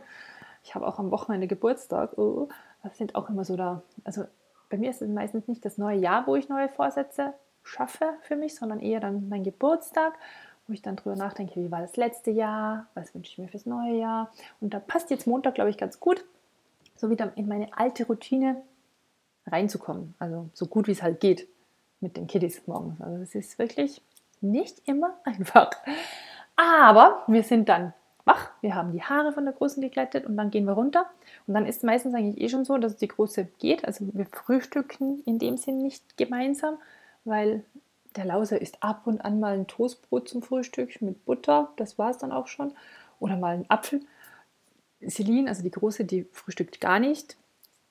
Ich 0.63 0.75
habe 0.75 0.88
auch 0.88 1.00
am 1.00 1.12
Wochenende 1.12 1.48
Geburtstag. 1.48 2.17
Oh, 2.17 2.50
das 2.84 2.98
sind 2.98 3.15
auch 3.15 3.29
immer 3.29 3.46
so 3.46 3.55
da. 3.55 3.84
Also 4.03 4.25
bei 4.69 4.77
mir 4.77 4.89
ist 4.89 5.01
es 5.01 5.10
meistens 5.10 5.48
nicht 5.48 5.63
das 5.63 5.77
neue 5.77 5.98
Jahr, 5.98 6.27
wo 6.27 6.36
ich 6.36 6.50
neue 6.50 6.69
Vorsätze 6.69 7.34
schaffe 7.63 8.13
für 8.22 8.36
mich, 8.36 8.55
sondern 8.55 8.79
eher 8.79 9.00
dann 9.00 9.29
mein 9.29 9.43
Geburtstag, 9.43 10.13
wo 10.67 10.74
ich 10.74 10.81
dann 10.81 10.96
drüber 10.96 11.15
nachdenke, 11.15 11.62
wie 11.62 11.72
war 11.72 11.81
das 11.81 11.96
letzte 11.96 12.31
Jahr, 12.31 12.88
was 12.93 13.13
wünsche 13.13 13.31
ich 13.31 13.38
mir 13.38 13.48
fürs 13.48 13.65
neue 13.65 13.98
Jahr. 13.98 14.31
Und 14.60 14.74
da 14.74 14.79
passt 14.79 15.10
jetzt 15.10 15.27
Montag, 15.27 15.55
glaube 15.55 15.69
ich, 15.69 15.77
ganz 15.77 16.00
gut, 16.00 16.25
so 16.96 17.10
wieder 17.10 17.31
in 17.36 17.48
meine 17.48 17.77
alte 17.77 18.05
Routine 18.07 18.62
reinzukommen. 19.48 20.13
Also 20.20 20.50
so 20.54 20.66
gut 20.66 20.88
wie 20.88 20.92
es 20.92 21.04
halt 21.04 21.20
geht 21.20 21.48
mit 22.00 22.18
den 22.18 22.27
Kiddies 22.27 22.68
morgens. 22.68 23.01
Also 23.01 23.22
es 23.22 23.36
ist 23.36 23.60
wirklich 23.60 24.01
nicht 24.42 24.88
immer 24.88 25.16
einfach. 25.24 25.72
Aber 26.56 27.24
wir 27.27 27.44
sind 27.44 27.70
dann 27.70 27.94
wach, 28.25 28.51
wir 28.62 28.75
haben 28.75 28.92
die 28.92 29.01
Haare 29.01 29.32
von 29.32 29.46
der 29.46 29.54
Großen 29.54 29.82
geglättet 29.82 30.25
und 30.25 30.36
dann 30.36 30.51
gehen 30.51 30.66
wir 30.66 30.74
runter. 30.74 31.06
Und 31.48 31.54
dann 31.54 31.66
ist 31.66 31.77
es 31.77 31.84
meistens 31.84 32.13
eigentlich 32.13 32.42
eh 32.42 32.50
schon 32.50 32.66
so, 32.66 32.77
dass 32.77 32.98
die 32.98 33.08
Große 33.08 33.48
geht. 33.58 33.86
Also 33.86 34.06
wir 34.13 34.25
frühstücken 34.25 35.22
in 35.25 35.39
dem 35.39 35.58
Sinn 35.58 35.82
nicht 35.82 36.18
gemeinsam, 36.18 36.77
weil 37.24 37.63
der 38.18 38.25
Lauser 38.25 38.62
isst 38.62 38.84
ab 38.84 39.04
und 39.06 39.22
an 39.22 39.39
mal 39.39 39.54
ein 39.54 39.68
Toastbrot 39.68 40.27
zum 40.27 40.42
Frühstück 40.42 41.01
mit 41.01 41.24
Butter. 41.25 41.72
Das 41.77 41.98
war 41.98 42.12
es 42.12 42.18
dann 42.18 42.32
auch 42.32 42.48
schon. 42.48 42.74
Oder 43.20 43.38
mal 43.38 43.56
einen 43.56 43.70
Apfel. 43.70 44.01
Celine, 45.08 45.48
also 45.48 45.63
die 45.63 45.72
Große, 45.72 46.04
die 46.06 46.25
frühstückt 46.34 46.82
gar 46.82 47.00
nicht 47.00 47.38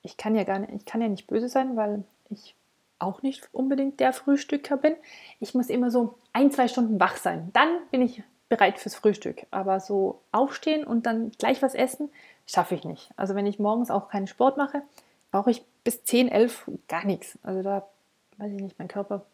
ich 0.07 0.17
kann 0.17 0.35
ja 0.35 0.45
gar 0.45 0.61
nicht, 0.61 0.73
ich 0.73 0.85
kann 0.87 1.03
ja 1.03 1.09
nicht 1.09 1.27
böse 1.27 1.49
sein, 1.49 1.77
weil 1.77 2.05
ich 2.31 2.55
auch 2.99 3.23
nicht 3.23 3.49
unbedingt 3.53 4.01
der 4.01 4.13
Frühstücker 4.13 4.79
bin. 4.79 4.95
Ich 5.39 5.55
muss 5.55 5.69
immer 5.69 5.91
so 5.91 6.15
ein, 6.33 6.51
zwei 6.51 6.69
Stunden 6.69 6.99
wach 6.99 7.17
sein. 7.17 7.51
Dann 7.53 7.69
bin 7.91 8.01
ich 8.01 8.23
bereit 8.49 8.79
fürs 8.79 8.95
Frühstück. 8.95 9.47
Aber 9.51 9.81
so 9.81 10.23
aufstehen 10.33 10.85
und 10.85 11.05
dann 11.05 11.31
gleich 11.33 11.61
was 11.61 11.75
essen, 11.75 12.09
schaffe 12.47 12.75
ich 12.75 12.85
nicht. 12.85 13.11
Also 13.17 13.35
wenn 13.35 13.47
ich 13.47 13.59
morgens 13.59 13.91
auch 13.91 14.09
keinen 14.09 14.29
Sport 14.29 14.57
mache, 14.57 14.83
brauche 15.31 15.51
ich 15.51 15.65
bis 15.85 16.05
10, 16.05 16.29
11 16.29 16.71
gar 16.89 17.05
nichts. 17.05 17.39
Also 17.43 17.63
da 17.63 17.87
weiß 18.39 18.53
ich 18.53 18.63
nicht, 18.63 18.79
mein 18.79 18.89
Körper 18.89 19.27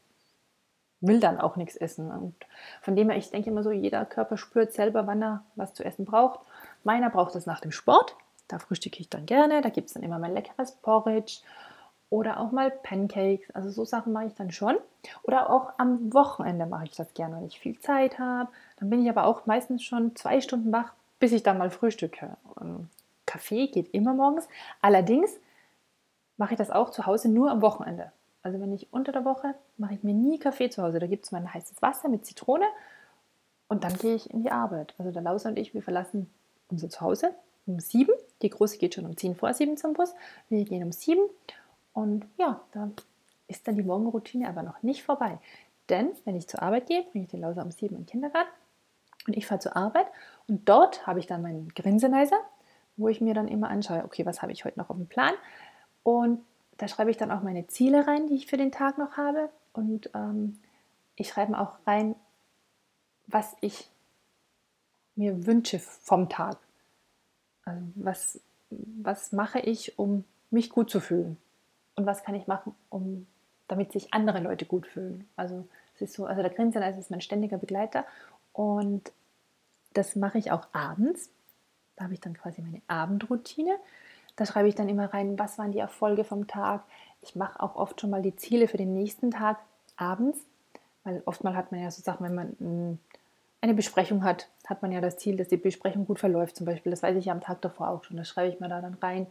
will 1.00 1.20
dann 1.20 1.38
auch 1.38 1.56
nichts 1.56 1.76
essen. 1.76 2.10
Und 2.10 2.34
von 2.80 2.96
dem 2.96 3.10
her, 3.10 3.18
ich 3.18 3.30
denke 3.30 3.50
immer 3.50 3.62
so, 3.62 3.70
jeder 3.70 4.04
Körper 4.06 4.36
spürt 4.36 4.72
selber, 4.72 5.06
wann 5.06 5.22
er 5.22 5.44
was 5.56 5.74
zu 5.74 5.84
essen 5.84 6.04
braucht. 6.04 6.40
Meiner 6.84 7.10
braucht 7.10 7.34
es 7.34 7.46
nach 7.46 7.60
dem 7.60 7.72
Sport. 7.72 8.16
Da 8.52 8.58
frühstücke 8.58 9.00
ich 9.00 9.08
dann 9.08 9.24
gerne. 9.24 9.62
Da 9.62 9.70
gibt 9.70 9.88
es 9.88 9.94
dann 9.94 10.02
immer 10.02 10.18
mein 10.18 10.34
leckeres 10.34 10.72
Porridge 10.72 11.38
oder 12.10 12.38
auch 12.38 12.52
mal 12.52 12.70
Pancakes. 12.70 13.50
Also 13.52 13.70
so 13.70 13.86
Sachen 13.86 14.12
mache 14.12 14.26
ich 14.26 14.34
dann 14.34 14.50
schon. 14.50 14.76
Oder 15.22 15.48
auch 15.48 15.72
am 15.78 16.12
Wochenende 16.12 16.66
mache 16.66 16.84
ich 16.84 16.94
das 16.94 17.14
gerne, 17.14 17.36
wenn 17.36 17.46
ich 17.46 17.58
viel 17.58 17.80
Zeit 17.80 18.18
habe. 18.18 18.50
Dann 18.76 18.90
bin 18.90 19.02
ich 19.02 19.08
aber 19.08 19.24
auch 19.24 19.46
meistens 19.46 19.82
schon 19.82 20.14
zwei 20.16 20.42
Stunden 20.42 20.70
wach, 20.70 20.92
bis 21.18 21.32
ich 21.32 21.42
dann 21.42 21.56
mal 21.56 21.70
frühstücke. 21.70 22.36
Und 22.56 22.90
Kaffee 23.24 23.68
geht 23.68 23.94
immer 23.94 24.12
morgens. 24.12 24.46
Allerdings 24.82 25.34
mache 26.36 26.52
ich 26.52 26.58
das 26.58 26.70
auch 26.70 26.90
zu 26.90 27.06
Hause 27.06 27.30
nur 27.30 27.50
am 27.50 27.62
Wochenende. 27.62 28.12
Also 28.42 28.60
wenn 28.60 28.74
ich 28.74 28.92
unter 28.92 29.12
der 29.12 29.24
Woche 29.24 29.54
mache 29.78 29.94
ich 29.94 30.02
mir 30.02 30.12
nie 30.12 30.38
Kaffee 30.38 30.68
zu 30.68 30.82
Hause. 30.82 30.98
Da 30.98 31.06
gibt 31.06 31.24
es 31.24 31.32
mein 31.32 31.54
heißes 31.54 31.80
Wasser 31.80 32.10
mit 32.10 32.26
Zitrone 32.26 32.66
und 33.68 33.82
dann 33.82 33.96
gehe 33.96 34.14
ich 34.14 34.28
in 34.28 34.42
die 34.42 34.50
Arbeit. 34.50 34.94
Also 34.98 35.10
der 35.10 35.22
Lauser 35.22 35.48
und 35.48 35.58
ich, 35.58 35.72
wir 35.72 35.82
verlassen 35.82 36.30
unser 36.68 36.90
Zuhause 36.90 37.34
um 37.66 37.80
sieben. 37.80 38.12
Die 38.42 38.50
Große 38.50 38.78
geht 38.78 38.94
schon 38.94 39.06
um 39.06 39.16
zehn 39.16 39.34
vor 39.34 39.54
sieben 39.54 39.76
zum 39.76 39.92
Bus. 39.92 40.14
Wir 40.48 40.64
gehen 40.64 40.82
um 40.82 40.92
sieben. 40.92 41.22
Und 41.92 42.26
ja, 42.38 42.60
da 42.72 42.90
ist 43.48 43.66
dann 43.68 43.76
die 43.76 43.82
Morgenroutine 43.82 44.48
aber 44.48 44.62
noch 44.62 44.82
nicht 44.82 45.02
vorbei. 45.02 45.38
Denn 45.88 46.10
wenn 46.24 46.36
ich 46.36 46.48
zur 46.48 46.62
Arbeit 46.62 46.86
gehe, 46.86 47.02
bringe 47.02 47.24
ich 47.24 47.30
den 47.30 47.40
Lauser 47.40 47.62
um 47.62 47.70
sieben 47.70 47.96
in 47.96 48.02
den 48.02 48.06
Kindergarten 48.06 48.50
und 49.26 49.36
ich 49.36 49.46
fahre 49.46 49.60
zur 49.60 49.76
Arbeit 49.76 50.06
und 50.48 50.68
dort 50.68 51.06
habe 51.06 51.20
ich 51.20 51.26
dann 51.26 51.42
meinen 51.42 51.68
Grinseneiser, 51.68 52.38
wo 52.96 53.08
ich 53.08 53.20
mir 53.20 53.34
dann 53.34 53.48
immer 53.48 53.68
anschaue, 53.68 54.04
okay, 54.04 54.26
was 54.26 54.42
habe 54.42 54.52
ich 54.52 54.64
heute 54.64 54.78
noch 54.78 54.90
auf 54.90 54.96
dem 54.96 55.06
Plan? 55.06 55.34
Und 56.02 56.44
da 56.78 56.88
schreibe 56.88 57.10
ich 57.10 57.16
dann 57.16 57.30
auch 57.30 57.42
meine 57.42 57.66
Ziele 57.66 58.06
rein, 58.06 58.26
die 58.26 58.34
ich 58.34 58.46
für 58.46 58.56
den 58.56 58.72
Tag 58.72 58.98
noch 58.98 59.16
habe. 59.16 59.50
Und 59.72 60.10
ähm, 60.14 60.58
ich 61.16 61.28
schreibe 61.28 61.58
auch 61.58 61.78
rein, 61.86 62.14
was 63.26 63.56
ich 63.60 63.90
mir 65.14 65.46
wünsche 65.46 65.78
vom 65.78 66.28
Tag. 66.28 66.58
Also 67.64 67.82
was, 67.94 68.40
was 68.70 69.32
mache 69.32 69.60
ich, 69.60 69.98
um 69.98 70.24
mich 70.50 70.70
gut 70.70 70.90
zu 70.90 71.00
fühlen? 71.00 71.36
Und 71.94 72.06
was 72.06 72.24
kann 72.24 72.34
ich 72.34 72.46
machen, 72.46 72.74
um, 72.88 73.26
damit 73.68 73.92
sich 73.92 74.12
andere 74.14 74.40
Leute 74.40 74.64
gut 74.64 74.86
fühlen? 74.86 75.28
Also 75.36 75.66
es 75.94 76.02
ist 76.02 76.14
so, 76.14 76.26
also 76.26 76.42
der 76.42 76.50
Grinsen 76.50 76.82
ist 76.82 77.10
mein 77.10 77.20
ständiger 77.20 77.58
Begleiter 77.58 78.04
und 78.52 79.12
das 79.92 80.16
mache 80.16 80.38
ich 80.38 80.50
auch 80.50 80.66
abends. 80.72 81.30
Da 81.96 82.04
habe 82.04 82.14
ich 82.14 82.20
dann 82.20 82.34
quasi 82.34 82.62
meine 82.62 82.80
Abendroutine. 82.86 83.76
Da 84.36 84.46
schreibe 84.46 84.68
ich 84.68 84.74
dann 84.74 84.88
immer 84.88 85.12
rein, 85.12 85.38
was 85.38 85.58
waren 85.58 85.72
die 85.72 85.78
Erfolge 85.78 86.24
vom 86.24 86.46
Tag. 86.46 86.84
Ich 87.20 87.36
mache 87.36 87.60
auch 87.62 87.76
oft 87.76 88.00
schon 88.00 88.10
mal 88.10 88.22
die 88.22 88.36
Ziele 88.36 88.68
für 88.68 88.78
den 88.78 88.94
nächsten 88.94 89.30
Tag 89.30 89.58
abends, 89.96 90.38
weil 91.04 91.22
oftmal 91.26 91.54
hat 91.54 91.70
man 91.70 91.82
ja 91.82 91.90
so 91.90 92.02
Sachen, 92.02 92.24
wenn 92.24 92.34
man 92.34 92.98
eine 93.62 93.74
Besprechung 93.74 94.24
hat, 94.24 94.48
hat 94.66 94.82
man 94.82 94.92
ja 94.92 95.00
das 95.00 95.16
Ziel, 95.16 95.36
dass 95.36 95.48
die 95.48 95.56
Besprechung 95.56 96.04
gut 96.04 96.18
verläuft 96.18 96.56
zum 96.56 96.66
Beispiel. 96.66 96.90
Das 96.90 97.02
weiß 97.02 97.16
ich 97.16 97.26
ja 97.26 97.32
am 97.32 97.40
Tag 97.40 97.62
davor 97.62 97.88
auch 97.88 98.04
schon. 98.04 98.16
Das 98.16 98.28
schreibe 98.28 98.52
ich 98.52 98.60
mir 98.60 98.68
da 98.68 98.80
dann 98.80 98.94
rein. 98.94 99.28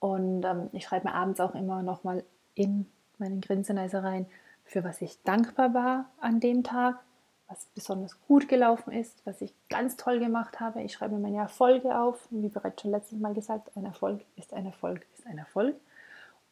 Und 0.00 0.44
ähm, 0.44 0.68
ich 0.72 0.84
schreibe 0.84 1.08
mir 1.08 1.14
abends 1.14 1.40
auch 1.40 1.54
immer 1.54 1.82
nochmal 1.82 2.24
in 2.54 2.86
meinen 3.18 3.40
Grinseneiser 3.40 4.04
rein, 4.04 4.26
für 4.64 4.84
was 4.84 5.00
ich 5.00 5.22
dankbar 5.22 5.72
war 5.72 6.10
an 6.20 6.40
dem 6.40 6.62
Tag, 6.62 7.00
was 7.48 7.64
besonders 7.74 8.20
gut 8.26 8.48
gelaufen 8.48 8.92
ist, 8.92 9.24
was 9.24 9.40
ich 9.40 9.54
ganz 9.70 9.96
toll 9.96 10.18
gemacht 10.18 10.60
habe. 10.60 10.82
Ich 10.82 10.92
schreibe 10.92 11.14
mir 11.14 11.20
meine 11.20 11.38
Erfolge 11.38 11.98
auf. 11.98 12.28
Wie 12.30 12.48
bereits 12.48 12.82
schon 12.82 12.90
letztes 12.90 13.18
Mal 13.18 13.32
gesagt, 13.32 13.74
ein 13.76 13.86
Erfolg 13.86 14.20
ist 14.36 14.52
ein 14.52 14.66
Erfolg 14.66 15.06
ist 15.14 15.26
ein 15.26 15.38
Erfolg. 15.38 15.76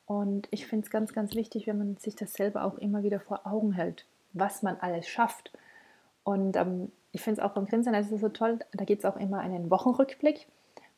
Und 0.06 0.48
ich 0.50 0.66
finde 0.66 0.86
es 0.86 0.90
ganz, 0.90 1.12
ganz 1.12 1.34
wichtig, 1.34 1.66
wenn 1.66 1.78
man 1.78 1.96
sich 1.98 2.16
das 2.16 2.32
selber 2.32 2.64
auch 2.64 2.78
immer 2.78 3.02
wieder 3.02 3.20
vor 3.20 3.46
Augen 3.46 3.72
hält, 3.72 4.06
was 4.32 4.62
man 4.62 4.78
alles 4.80 5.06
schafft. 5.06 5.52
Und 6.24 6.56
ähm, 6.56 6.90
ich 7.12 7.20
finde 7.20 7.40
es 7.40 7.46
auch 7.46 7.52
beim 7.52 7.66
Grinsen, 7.66 7.92
das 7.92 8.10
ist 8.10 8.20
so 8.20 8.28
toll, 8.28 8.58
da 8.72 8.84
geht 8.84 9.00
es 9.00 9.04
auch 9.04 9.16
immer 9.16 9.38
einen 9.40 9.70
Wochenrückblick, 9.70 10.46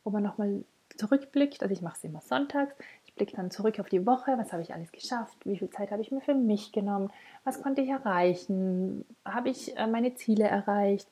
wo 0.03 0.09
man 0.09 0.23
nochmal 0.23 0.63
zurückblickt. 0.97 1.61
Also 1.61 1.73
ich 1.73 1.81
mache 1.81 1.97
es 1.97 2.03
immer 2.03 2.21
sonntags. 2.21 2.73
Ich 3.05 3.13
blicke 3.15 3.35
dann 3.35 3.51
zurück 3.51 3.79
auf 3.79 3.89
die 3.89 4.05
Woche. 4.05 4.37
Was 4.37 4.53
habe 4.53 4.61
ich 4.61 4.73
alles 4.73 4.91
geschafft? 4.91 5.37
Wie 5.45 5.57
viel 5.57 5.69
Zeit 5.69 5.91
habe 5.91 6.01
ich 6.01 6.11
mir 6.11 6.21
für 6.21 6.33
mich 6.33 6.71
genommen? 6.71 7.11
Was 7.43 7.61
konnte 7.61 7.81
ich 7.81 7.89
erreichen? 7.89 9.05
Habe 9.23 9.49
ich 9.49 9.75
äh, 9.77 9.87
meine 9.87 10.15
Ziele 10.15 10.45
erreicht? 10.45 11.07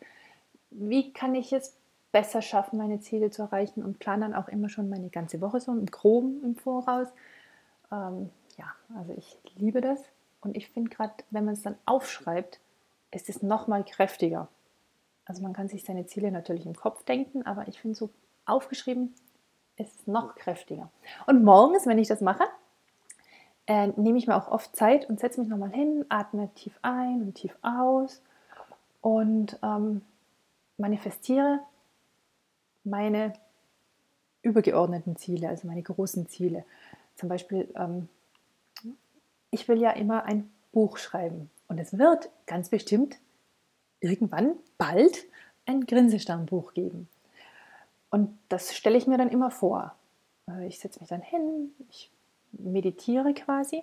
Wie 0.70 1.12
kann 1.14 1.36
ich 1.36 1.54
es 1.54 1.78
besser 2.12 2.42
schaffen, 2.42 2.78
meine 2.78 3.00
Ziele 3.00 3.30
zu 3.30 3.42
erreichen? 3.44 3.84
Und 3.84 4.00
plane 4.00 4.22
dann 4.22 4.34
auch 4.34 4.48
immer 4.48 4.70
schon 4.70 4.90
meine 4.90 5.10
ganze 5.10 5.42
Woche 5.42 5.60
so 5.60 5.72
im 5.72 5.86
Groben 5.86 6.42
im 6.44 6.56
Voraus. 6.56 7.08
Ähm, 7.92 8.30
ja, 8.58 8.74
also 8.96 9.14
ich 9.18 9.38
liebe 9.56 9.82
das. 9.82 10.02
Und 10.42 10.56
ich 10.58 10.70
finde 10.70 10.90
gerade, 10.90 11.14
wenn 11.30 11.46
man 11.46 11.54
es 11.54 11.62
dann 11.62 11.76
aufschreibt, 11.86 12.60
ist 13.12 13.30
es 13.30 13.42
nochmal 13.44 13.84
kräftiger. 13.84 14.48
Also 15.26 15.42
man 15.42 15.54
kann 15.54 15.68
sich 15.68 15.84
seine 15.84 16.06
Ziele 16.06 16.32
natürlich 16.32 16.66
im 16.66 16.76
Kopf 16.76 17.04
denken, 17.04 17.46
aber 17.46 17.68
ich 17.68 17.80
finde 17.80 17.96
so 17.96 18.10
aufgeschrieben 18.46 19.14
ist 19.78 20.08
noch 20.08 20.36
kräftiger. 20.36 20.92
Und 21.26 21.44
morgens, 21.44 21.88
wenn 21.88 21.98
ich 21.98 22.08
das 22.08 22.22
mache, 22.22 22.44
äh, 23.66 23.88
nehme 23.88 24.18
ich 24.18 24.28
mir 24.28 24.36
auch 24.36 24.48
oft 24.48 24.76
Zeit 24.76 25.10
und 25.10 25.20
setze 25.20 25.40
mich 25.40 25.50
nochmal 25.50 25.72
hin, 25.72 26.06
atme 26.10 26.50
tief 26.54 26.78
ein 26.82 27.22
und 27.22 27.36
tief 27.36 27.56
aus 27.62 28.22
und 29.02 29.58
ähm, 29.64 30.02
manifestiere 30.78 31.60
meine 32.84 33.34
übergeordneten 34.42 35.16
Ziele, 35.16 35.48
also 35.48 35.68
meine 35.68 35.82
großen 35.82 36.28
Ziele. 36.28 36.66
Zum 37.16 37.30
Beispiel, 37.30 37.74
ähm, 37.76 38.10
ich 39.52 39.68
will 39.68 39.80
ja 39.80 39.92
immer 39.92 40.26
ein 40.26 40.52
Buch 40.72 40.98
schreiben 40.98 41.50
und 41.68 41.80
es 41.80 41.98
wird 41.98 42.30
ganz 42.46 42.70
bestimmt 42.70 43.18
irgendwann 44.04 44.56
bald 44.78 45.26
ein 45.66 45.86
Grinsesternbuch 45.86 46.74
geben. 46.74 47.08
Und 48.10 48.38
das 48.50 48.76
stelle 48.76 48.98
ich 48.98 49.08
mir 49.08 49.18
dann 49.18 49.30
immer 49.30 49.50
vor. 49.50 49.96
Äh, 50.48 50.68
ich 50.68 50.80
setze 50.80 51.00
mich 51.00 51.10
dann 51.10 51.22
hin, 51.22 51.72
ich 51.90 52.12
meditiere 52.52 53.34
quasi 53.34 53.82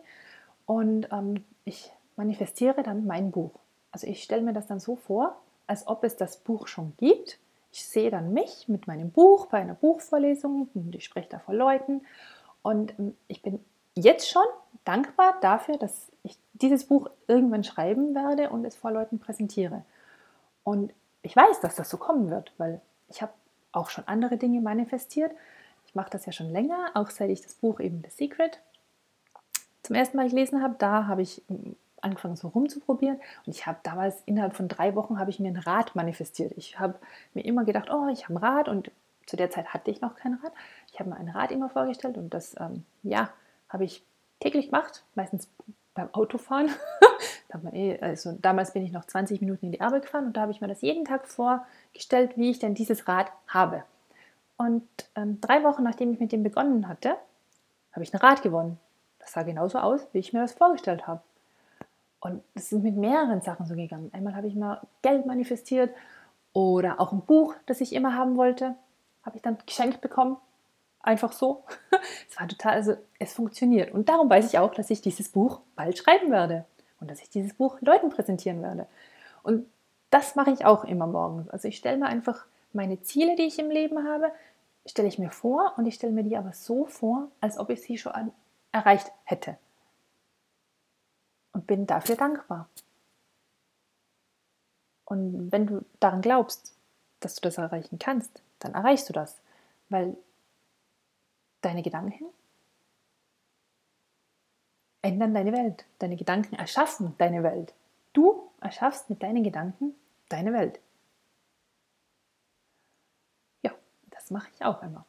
und 0.67 1.09
ähm, 1.11 1.45
ich 1.65 1.91
manifestiere 2.17 2.83
dann 2.83 3.07
mein 3.07 3.31
Buch. 3.33 3.53
Also 3.91 4.07
ich 4.07 4.23
stelle 4.23 4.43
mir 4.43 4.53
das 4.53 4.67
dann 4.67 4.79
so 4.79 4.95
vor, 4.95 5.37
als 5.67 5.87
ob 5.87 6.05
es 6.05 6.17
das 6.17 6.37
Buch 6.37 6.69
schon 6.69 6.93
gibt. 6.99 7.39
Ich 7.73 7.85
sehe 7.85 8.11
dann 8.11 8.33
mich 8.33 8.69
mit 8.69 8.87
meinem 8.87 9.11
Buch 9.11 9.47
bei 9.47 9.59
einer 9.59 9.75
Buchvorlesung 9.75 10.69
und 10.75 10.95
ich 10.95 11.05
spreche 11.05 11.29
da 11.31 11.39
vor 11.39 11.55
Leuten 11.55 12.03
und 12.63 12.97
ähm, 12.99 13.17
ich 13.27 13.43
bin 13.43 13.59
jetzt 13.95 14.29
schon 14.29 14.47
dankbar 14.85 15.39
dafür, 15.41 15.77
dass 15.77 16.13
ich 16.23 16.37
dieses 16.53 16.85
Buch 16.85 17.11
irgendwann 17.27 17.65
schreiben 17.65 18.15
werde 18.15 18.51
und 18.51 18.65
es 18.65 18.77
vor 18.77 18.93
Leuten 18.93 19.19
präsentiere. 19.19 19.85
Und 20.65 20.93
ich 21.23 21.37
weiß, 21.37 21.61
dass 21.61 21.77
das 21.77 21.91
so 21.91 21.97
kommen 21.97 22.31
wird, 22.31 22.53
weil 22.59 22.81
ich 23.09 23.23
habe 23.23 23.33
auch 23.73 23.91
schon 23.91 24.07
andere 24.07 24.37
Dinge 24.37 24.61
manifestiert. 24.61 25.33
Ich 25.87 25.95
mache 25.95 26.11
das 26.11 26.27
ja 26.27 26.33
schon 26.33 26.51
länger, 26.51 26.91
auch 26.95 27.11
seit 27.11 27.31
ich 27.31 27.43
das 27.43 27.55
Buch 27.55 27.81
eben 27.81 28.03
The 28.05 28.11
Secret 28.11 28.61
zum 29.83 29.97
ersten 29.97 30.17
Mal 30.17 30.29
gelesen 30.29 30.63
habe. 30.63 30.77
Da 30.79 31.07
habe 31.07 31.23
ich 31.23 31.43
hm, 31.49 31.77
angefangen 32.01 32.37
so 32.37 32.49
rumzuprobieren 32.49 33.21
und 33.47 33.55
ich 33.55 33.67
habe 33.67 33.79
damals 33.83 34.23
innerhalb 34.27 34.55
von 34.55 34.69
drei 34.69 34.95
Wochen 34.95 35.19
habe 35.19 35.31
ich 35.31 35.39
mir 35.39 35.49
ein 35.49 35.57
Rad 35.57 35.95
manifestiert. 35.95 36.53
Ich 36.57 36.79
habe 36.79 36.95
mir 37.35 37.45
immer 37.45 37.65
gedacht, 37.65 37.91
oh, 37.91 38.09
ich 38.09 38.25
habe 38.25 38.35
ein 38.35 38.39
Rad 38.39 38.69
und 38.69 38.91
zu 39.27 39.37
der 39.37 39.51
Zeit 39.51 39.69
hatte 39.75 39.91
ich 39.91 40.01
noch 40.01 40.17
kein 40.17 40.35
Rad. 40.35 40.53
Ich 40.93 40.99
habe 40.99 41.11
mir 41.11 41.17
ein 41.17 41.29
Rad 41.29 41.51
immer 41.51 41.69
vorgestellt 41.69 42.17
und 42.17 42.33
das, 42.33 42.59
ähm, 42.59 42.85
ja, 43.03 43.31
habe 43.69 43.85
ich 43.85 44.03
täglich 44.41 44.67
gemacht, 44.67 45.05
meistens 45.15 45.49
beim 45.95 46.13
Autofahren. 46.15 46.71
eh, 47.73 47.99
also 48.01 48.37
damals 48.41 48.73
bin 48.73 48.85
ich 48.85 48.93
noch 48.93 49.05
20 49.05 49.41
Minuten 49.41 49.67
in 49.67 49.73
die 49.73 49.81
Arbeit 49.81 50.03
gefahren 50.03 50.27
und 50.27 50.37
da 50.37 50.43
habe 50.43 50.53
ich 50.53 50.61
mir 50.61 50.69
das 50.69 50.83
jeden 50.83 51.05
Tag 51.05 51.27
vorgestellt, 51.27 52.37
wie 52.37 52.51
ich 52.51 52.59
denn 52.59 52.75
dieses 52.75 53.09
Rad 53.09 53.33
habe. 53.49 53.85
Und 54.57 54.87
ähm, 55.17 55.41
drei 55.41 55.63
Wochen 55.65 55.83
nachdem 55.83 56.13
ich 56.13 56.21
mit 56.21 56.33
dem 56.33 56.43
begonnen 56.43 56.89
hatte, 56.89 57.17
habe 57.93 58.03
ich 58.03 58.13
ein 58.13 58.21
Rad 58.21 58.43
gewonnen. 58.43 58.79
Das 59.19 59.33
sah 59.33 59.43
genauso 59.43 59.79
aus, 59.79 60.07
wie 60.13 60.19
ich 60.19 60.33
mir 60.33 60.41
das 60.41 60.53
vorgestellt 60.53 61.07
habe. 61.07 61.23
Und 62.21 62.43
es 62.55 62.71
ist 62.71 62.83
mit 62.83 62.97
mehreren 62.97 63.41
Sachen 63.41 63.67
so 63.67 63.75
gegangen. 63.75 64.11
Einmal 64.13 64.37
habe 64.37 64.47
ich 64.47 64.55
mal 64.55 64.81
Geld 65.03 65.27
manifestiert 65.27 65.91
oder 66.53 67.01
auch 67.01 67.13
ein 67.13 67.23
Buch, 67.23 67.55
das 67.67 67.81
ich 67.81 67.95
immer 67.95 68.15
haben 68.15 68.37
wollte, 68.37 68.75
habe 69.25 69.37
ich 69.37 69.43
dann 69.43 69.57
geschenkt 69.65 70.01
bekommen. 70.01 70.37
Einfach 71.03 71.33
so. 71.33 71.65
Es 72.31 72.39
war 72.39 72.47
total, 72.47 72.75
also 72.75 72.95
es 73.19 73.33
funktioniert. 73.33 73.93
Und 73.93 74.09
darum 74.09 74.31
weiß 74.31 74.47
ich 74.47 74.59
auch, 74.59 74.73
dass 74.73 74.89
ich 74.89 75.01
dieses 75.01 75.29
Buch 75.29 75.61
bald 75.75 75.99
schreiben 75.99 76.31
werde 76.31 76.65
und 77.01 77.11
dass 77.11 77.21
ich 77.21 77.31
dieses 77.31 77.55
Buch 77.55 77.81
Leuten 77.81 78.11
präsentieren 78.11 78.63
werde. 78.63 78.87
Und 79.43 79.67
das 80.11 80.37
mache 80.37 80.51
ich 80.51 80.65
auch 80.65 80.85
immer 80.85 81.07
morgens. 81.07 81.49
Also 81.51 81.69
ich 81.69 81.77
stelle 81.77 81.97
mir 81.97 82.07
einfach 82.07 82.45
meine 82.73 83.01
Ziele, 83.03 83.37
die 83.37 83.45
ich 83.45 83.59
im 83.59 83.71
Leben 83.71 84.07
habe, 84.07 84.33
stelle 84.87 85.09
ich 85.09 85.19
mir 85.19 85.31
vor 85.31 85.75
und 85.77 85.87
ich 85.87 85.95
stelle 85.95 86.13
mir 86.13 86.25
die 86.25 86.37
aber 86.37 86.53
so 86.53 86.87
vor, 86.87 87.29
als 87.41 87.59
ob 87.59 87.71
ich 87.71 87.83
sie 87.83 87.99
schon 87.99 88.33
erreicht 88.73 89.11
hätte. 89.25 89.57
Und 91.53 91.67
bin 91.67 91.87
dafür 91.87 92.17
dankbar. 92.17 92.69
Und 95.05 95.51
wenn 95.51 95.67
du 95.67 95.85
daran 95.99 96.23
glaubst, 96.23 96.75
dass 97.19 97.35
du 97.35 97.43
das 97.43 97.59
erreichen 97.59 97.99
kannst, 97.99 98.43
dann 98.61 98.75
erreichst 98.75 99.09
du 99.09 99.13
das. 99.13 99.37
Weil 99.89 100.17
deine 101.63 101.83
Gedanken 101.83 102.27
ändern 105.03 105.35
deine 105.35 105.53
Welt. 105.53 105.85
Deine 105.99 106.17
Gedanken 106.17 106.57
erschaffen 106.57 107.15
deine 107.19 107.43
Welt. 107.43 107.73
Du 108.13 108.51
erschaffst 108.61 109.11
mit 109.11 109.23
deinen 109.23 109.43
Gedanken 109.43 109.95
deine 110.29 110.53
Welt. 110.53 110.81
Ja, 113.63 113.73
das 114.11 114.31
mache 114.31 114.49
ich 114.55 114.65
auch 114.65 114.83
immer. 114.83 115.05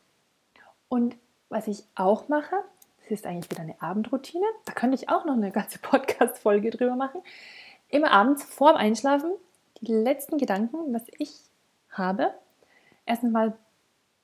Und 0.87 1.15
was 1.49 1.67
ich 1.67 1.83
auch 1.95 2.27
mache, 2.27 2.55
das 3.01 3.11
ist 3.11 3.25
eigentlich 3.25 3.49
wieder 3.49 3.61
eine 3.61 3.81
Abendroutine. 3.81 4.45
Da 4.65 4.73
könnte 4.73 4.95
ich 4.95 5.09
auch 5.09 5.25
noch 5.25 5.33
eine 5.33 5.51
ganze 5.51 5.79
Podcast-Folge 5.81 6.71
drüber 6.71 6.95
machen. 6.95 7.21
Immer 7.89 8.11
abends 8.11 8.43
vorm 8.43 8.75
Einschlafen 8.75 9.31
die 9.81 9.91
letzten 9.91 10.37
Gedanken, 10.37 10.93
was 10.93 11.03
ich 11.17 11.33
habe. 11.89 12.33
Erstens 13.05 13.31
mal 13.31 13.57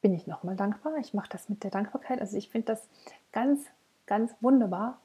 bin 0.02 0.14
ich 0.14 0.28
nochmal 0.28 0.56
dankbar. 0.56 0.98
Ich 0.98 1.14
mache 1.14 1.30
das 1.30 1.50
mit 1.50 1.64
der 1.64 1.72
Dankbarkeit. 1.72 2.22
Also 2.22 2.38
ich 2.38 2.50
finde 2.50 2.68
das 2.68 2.88
ganz, 3.32 3.66
ganz 4.06 4.34
wunderbar. 4.42 5.00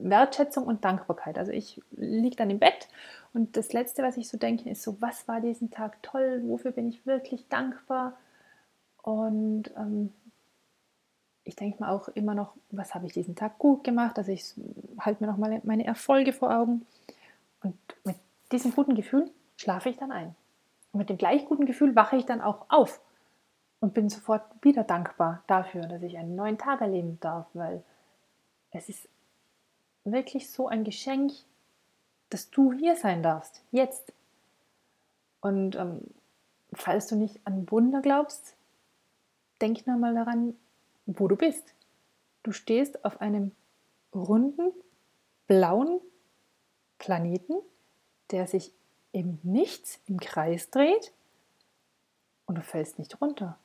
Wertschätzung 0.00 0.64
und 0.64 0.84
Dankbarkeit. 0.84 1.38
Also 1.38 1.52
ich 1.52 1.80
liege 1.92 2.36
dann 2.36 2.50
im 2.50 2.58
Bett 2.58 2.88
und 3.32 3.56
das 3.56 3.72
Letzte, 3.72 4.02
was 4.02 4.16
ich 4.16 4.28
so 4.28 4.38
denke, 4.38 4.68
ist 4.70 4.82
so, 4.82 5.00
was 5.00 5.28
war 5.28 5.40
diesen 5.40 5.70
Tag 5.70 6.02
toll? 6.02 6.42
Wofür 6.44 6.72
bin 6.72 6.88
ich 6.88 7.06
wirklich 7.06 7.48
dankbar? 7.48 8.16
Und 9.02 9.70
ähm, 9.76 10.12
ich 11.44 11.56
denke 11.56 11.82
mir 11.82 11.90
auch 11.90 12.08
immer 12.08 12.34
noch, 12.34 12.54
was 12.70 12.94
habe 12.94 13.06
ich 13.06 13.12
diesen 13.12 13.36
Tag 13.36 13.58
gut 13.58 13.84
gemacht? 13.84 14.18
Also 14.18 14.32
ich 14.32 14.54
halte 15.00 15.24
mir 15.24 15.30
noch 15.30 15.38
mal 15.38 15.60
meine 15.64 15.86
Erfolge 15.86 16.32
vor 16.32 16.54
Augen. 16.54 16.86
Und 17.62 17.76
mit 18.04 18.16
diesem 18.52 18.74
guten 18.74 18.94
Gefühl 18.94 19.30
schlafe 19.56 19.88
ich 19.88 19.96
dann 19.96 20.12
ein. 20.12 20.34
Und 20.92 20.98
mit 20.98 21.10
dem 21.10 21.18
gleich 21.18 21.46
guten 21.46 21.66
Gefühl 21.66 21.96
wache 21.96 22.16
ich 22.16 22.26
dann 22.26 22.40
auch 22.40 22.66
auf 22.68 23.00
und 23.80 23.94
bin 23.94 24.08
sofort 24.08 24.42
wieder 24.62 24.84
dankbar 24.84 25.42
dafür, 25.46 25.82
dass 25.86 26.02
ich 26.02 26.18
einen 26.18 26.34
neuen 26.34 26.58
Tag 26.58 26.80
erleben 26.80 27.18
darf, 27.20 27.46
weil 27.54 27.82
es 28.70 28.88
ist 28.88 29.08
wirklich 30.12 30.50
so 30.50 30.68
ein 30.68 30.84
Geschenk, 30.84 31.32
dass 32.30 32.50
du 32.50 32.72
hier 32.72 32.96
sein 32.96 33.22
darfst, 33.22 33.62
jetzt. 33.70 34.12
Und 35.40 35.76
ähm, 35.76 36.02
falls 36.72 37.06
du 37.06 37.16
nicht 37.16 37.40
an 37.44 37.70
Wunder 37.70 38.02
glaubst, 38.02 38.54
denk 39.60 39.86
nur 39.86 39.96
mal 39.96 40.14
daran, 40.14 40.54
wo 41.06 41.28
du 41.28 41.36
bist. 41.36 41.74
Du 42.42 42.52
stehst 42.52 43.04
auf 43.04 43.20
einem 43.20 43.52
runden, 44.14 44.72
blauen 45.46 46.00
Planeten, 46.98 47.54
der 48.30 48.46
sich 48.46 48.72
im 49.12 49.38
Nichts 49.42 50.00
im 50.06 50.20
Kreis 50.20 50.70
dreht 50.70 51.12
und 52.46 52.56
du 52.56 52.62
fällst 52.62 52.98
nicht 52.98 53.20
runter. 53.20 53.58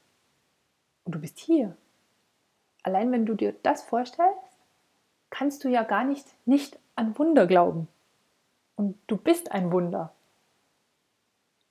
Und 1.04 1.16
du 1.16 1.20
bist 1.20 1.40
hier. 1.40 1.76
Allein 2.84 3.12
wenn 3.12 3.26
du 3.26 3.34
dir 3.34 3.54
das 3.64 3.84
vorstellst, 3.84 4.43
kannst 5.44 5.66
du 5.66 5.68
ja 5.68 5.84
gar 5.84 6.06
nicht 6.06 6.26
nicht 6.46 6.80
an 6.96 7.20
Wunder 7.20 7.48
glauben. 7.48 7.90
Und 8.78 8.98
du 9.08 9.18
bist 9.18 9.52
ein 9.52 9.74
Wunder. 9.74 10.14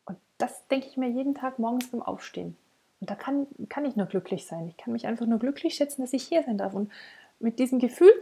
Und 0.04 0.18
das 0.36 0.68
denke 0.68 0.88
ich 0.88 0.98
mir 0.98 1.08
jeden 1.08 1.34
Tag 1.34 1.58
morgens 1.58 1.88
beim 1.88 2.02
Aufstehen. 2.02 2.54
Und 3.00 3.08
da 3.08 3.14
kann, 3.14 3.46
kann 3.70 3.86
ich 3.86 3.96
nur 3.96 4.04
glücklich 4.04 4.44
sein. 4.46 4.68
Ich 4.68 4.76
kann 4.76 4.92
mich 4.92 5.06
einfach 5.06 5.24
nur 5.24 5.38
glücklich 5.38 5.74
schätzen, 5.74 6.02
dass 6.02 6.12
ich 6.12 6.22
hier 6.22 6.42
sein 6.42 6.58
darf. 6.58 6.74
Und 6.74 6.92
mit 7.40 7.58
diesem 7.58 7.78
Gefühl 7.78 8.12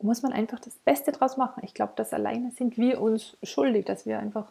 muss 0.00 0.22
man 0.22 0.32
einfach 0.32 0.60
das 0.60 0.76
Beste 0.76 1.12
draus 1.12 1.36
machen. 1.36 1.62
Ich 1.62 1.74
glaube, 1.74 1.92
das 1.96 2.14
alleine 2.14 2.50
sind 2.52 2.78
wir 2.78 3.02
uns 3.02 3.36
schuldig, 3.42 3.84
dass 3.84 4.06
wir 4.06 4.18
einfach 4.18 4.50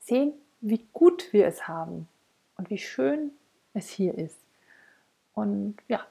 sehen, 0.00 0.32
wie 0.62 0.82
gut 0.94 1.30
wir 1.34 1.46
es 1.46 1.68
haben 1.68 2.08
und 2.56 2.70
wie 2.70 2.78
schön 2.78 3.32
es 3.74 3.90
hier 3.90 4.16
ist. 4.16 4.38
Und 5.34 5.76
ja, 5.88 6.06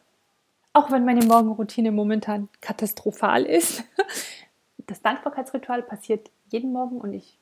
auch 0.73 0.91
wenn 0.91 1.05
meine 1.05 1.25
Morgenroutine 1.25 1.91
momentan 1.91 2.49
katastrophal 2.61 3.45
ist, 3.45 3.83
das 4.77 5.01
Dankbarkeitsritual 5.01 5.83
passiert 5.83 6.29
jeden 6.49 6.71
Morgen 6.71 6.99
und 6.99 7.13
ich 7.13 7.37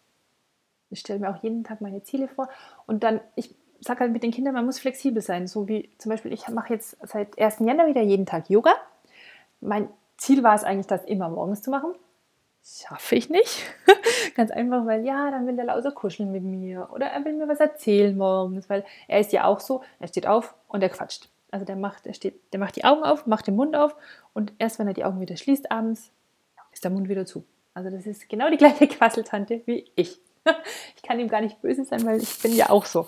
stelle 0.92 1.20
mir 1.20 1.30
auch 1.30 1.44
jeden 1.44 1.64
Tag 1.64 1.82
meine 1.82 2.04
Ziele 2.04 2.28
vor. 2.28 2.50
Und 2.88 3.04
dann, 3.04 3.22
ich 3.36 3.54
sage 3.82 4.02
halt 4.02 4.12
mit 4.12 4.24
den 4.24 4.32
Kindern, 4.32 4.54
man 4.54 4.66
muss 4.66 4.80
flexibel 4.80 5.22
sein. 5.22 5.48
So 5.48 5.68
wie 5.68 5.90
zum 5.98 6.10
Beispiel, 6.10 6.34
ich 6.34 6.48
mache 6.50 6.74
jetzt 6.74 6.98
seit 7.04 7.40
1. 7.40 7.60
Januar 7.60 7.88
wieder 7.88 8.02
jeden 8.02 8.26
Tag 8.26 8.50
Yoga. 8.50 8.74
Mein 9.62 9.90
Ziel 10.18 10.44
war 10.44 10.56
es 10.56 10.64
eigentlich, 10.64 10.88
das 10.88 11.06
immer 11.06 11.30
morgens 11.30 11.62
zu 11.62 11.70
machen. 11.70 11.94
Schaffe 12.64 13.16
ich 13.16 13.30
nicht. 13.30 13.64
Ganz 14.36 14.52
einfach, 14.52 14.86
weil 14.86 15.06
ja, 15.06 15.32
dann 15.32 15.48
will 15.48 15.56
der 15.56 15.66
Lauser 15.66 15.92
kuscheln 15.92 16.32
mit 16.32 16.44
mir 16.44 16.90
oder 16.92 17.08
er 17.08 17.24
will 17.24 17.34
mir 17.34 17.48
was 17.48 17.60
erzählen 17.60 18.18
morgens, 18.18 18.70
weil 18.70 18.86
er 19.08 19.20
ist 19.20 19.32
ja 19.32 19.46
auch 19.46 19.60
so, 19.60 19.82
er 20.00 20.08
steht 20.08 20.28
auf 20.28 20.56
und 20.68 20.82
er 20.82 20.90
quatscht. 20.90 21.30
Also 21.52 21.66
der 21.66 21.76
macht, 21.76 22.06
er 22.06 22.14
steht, 22.14 22.54
der 22.54 22.60
macht 22.60 22.76
die 22.76 22.86
Augen 22.86 23.04
auf, 23.04 23.26
macht 23.26 23.48
den 23.48 23.56
Mund 23.56 23.76
auf 23.76 23.96
und 24.34 24.54
erst 24.60 24.80
wenn 24.80 24.88
er 24.88 24.94
die 24.94 25.04
Augen 25.04 25.20
wieder 25.20 25.36
schließt 25.36 25.72
abends, 25.72 26.12
ist 26.72 26.84
der 26.84 26.92
Mund 26.92 27.10
wieder 27.10 27.26
zu. 27.26 27.46
Also 27.74 27.90
das 27.90 28.06
ist 28.06 28.30
genau 28.30 28.50
die 28.50 28.58
gleiche 28.58 28.88
Quasseltante 28.88 29.62
wie 29.66 29.92
ich. 29.96 30.20
Ich 30.96 31.04
kann 31.04 31.20
ihm 31.20 31.28
gar 31.28 31.42
nicht 31.42 31.62
böse 31.62 31.86
sein, 31.86 32.06
weil 32.06 32.22
ich 32.22 32.40
bin 32.42 32.54
ja 32.54 32.70
auch 32.70 32.86
so. 32.86 33.08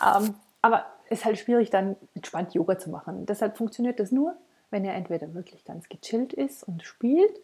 Ähm, 0.00 0.34
aber 0.60 0.86
es 1.06 1.20
ist 1.20 1.24
halt 1.24 1.38
schwierig, 1.38 1.70
dann 1.70 1.96
entspannt 2.14 2.54
Yoga 2.54 2.78
zu 2.78 2.88
machen. 2.90 3.26
Deshalb 3.26 3.56
funktioniert 3.56 3.98
das 3.98 4.12
nur, 4.12 4.36
wenn 4.70 4.84
er 4.84 4.94
entweder 4.94 5.34
wirklich 5.34 5.64
ganz 5.64 5.88
gechillt 5.88 6.32
ist 6.32 6.62
und 6.62 6.84
spielt 6.84 7.40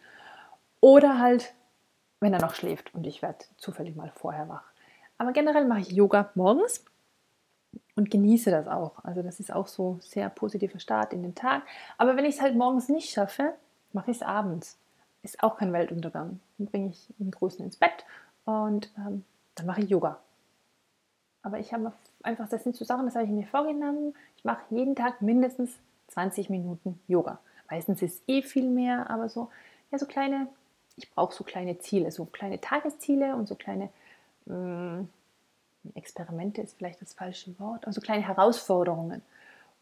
oder 0.79 1.19
halt, 1.19 1.53
wenn 2.21 2.33
er 2.33 2.41
noch 2.41 2.55
schläft 2.55 2.93
und 2.93 3.05
ich 3.05 3.21
werde 3.21 3.45
zufällig 3.57 3.95
mal 3.95 4.11
vorher 4.15 4.47
wach. 4.47 4.63
Aber 5.17 5.33
generell 5.33 5.65
mache 5.65 5.81
ich 5.81 5.91
Yoga 5.91 6.31
morgens 6.35 6.85
und 7.99 8.09
genieße 8.09 8.49
das 8.49 8.67
auch. 8.67 8.93
Also 9.03 9.21
das 9.21 9.41
ist 9.41 9.53
auch 9.53 9.67
so 9.67 9.97
sehr 9.99 10.29
positiver 10.29 10.79
Start 10.79 11.11
in 11.11 11.21
den 11.21 11.35
Tag. 11.35 11.63
Aber 11.97 12.15
wenn 12.15 12.23
ich 12.23 12.35
es 12.35 12.41
halt 12.41 12.55
morgens 12.55 12.87
nicht 12.87 13.09
schaffe, 13.09 13.53
mache 13.91 14.11
ich 14.11 14.17
es 14.17 14.23
abends. 14.23 14.77
Ist 15.21 15.43
auch 15.43 15.57
kein 15.57 15.73
Weltuntergang. 15.73 16.39
Dann 16.57 16.67
bringe 16.67 16.89
ich 16.91 17.07
den 17.17 17.29
Großen 17.29 17.63
ins 17.63 17.75
Bett 17.75 18.05
und 18.45 18.89
ähm, 18.97 19.25
dann 19.55 19.65
mache 19.65 19.81
ich 19.81 19.89
Yoga. 19.89 20.17
Aber 21.43 21.59
ich 21.59 21.73
habe 21.73 21.91
einfach, 22.23 22.47
das 22.47 22.63
sind 22.63 22.77
so 22.77 22.85
Sachen, 22.85 23.05
das 23.05 23.15
habe 23.15 23.25
ich 23.25 23.31
mir 23.31 23.45
vorgenommen. 23.47 24.15
Ich 24.37 24.45
mache 24.45 24.61
jeden 24.69 24.95
Tag 24.95 25.21
mindestens 25.21 25.71
20 26.07 26.49
Minuten 26.49 27.01
Yoga. 27.09 27.39
Meistens 27.69 28.01
ist 28.01 28.23
eh 28.27 28.41
viel 28.41 28.69
mehr, 28.69 29.09
aber 29.09 29.27
so, 29.27 29.49
ja, 29.91 29.99
so 29.99 30.05
kleine, 30.05 30.47
ich 30.95 31.11
brauche 31.11 31.35
so 31.35 31.43
kleine 31.43 31.79
Ziele, 31.79 32.11
so 32.11 32.23
kleine 32.23 32.61
Tagesziele 32.61 33.35
und 33.35 33.49
so 33.49 33.55
kleine 33.55 33.89
mh, 34.45 34.55
mm, 34.55 35.09
Experimente 35.95 36.61
ist 36.61 36.77
vielleicht 36.77 37.01
das 37.01 37.13
falsche 37.13 37.57
Wort, 37.59 37.87
also 37.87 38.01
kleine 38.01 38.27
Herausforderungen. 38.27 39.21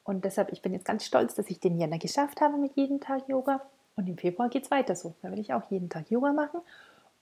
Und 0.03 0.23
deshalb, 0.23 0.51
ich 0.53 0.61
bin 0.61 0.73
jetzt 0.73 0.85
ganz 0.85 1.05
stolz, 1.05 1.35
dass 1.35 1.49
ich 1.49 1.59
den 1.59 1.77
Jänner 1.79 1.99
geschafft 1.99 2.39
habe 2.39 2.57
mit 2.57 2.75
jeden 2.75 3.01
Tag 3.01 3.27
Yoga. 3.27 3.61
Und 3.95 4.07
im 4.07 4.17
Februar 4.17 4.49
geht 4.49 4.63
es 4.63 4.71
weiter 4.71 4.95
so. 4.95 5.15
Da 5.21 5.31
will 5.31 5.39
ich 5.39 5.53
auch 5.53 5.69
jeden 5.69 5.89
Tag 5.89 6.09
Yoga 6.09 6.31
machen. 6.31 6.61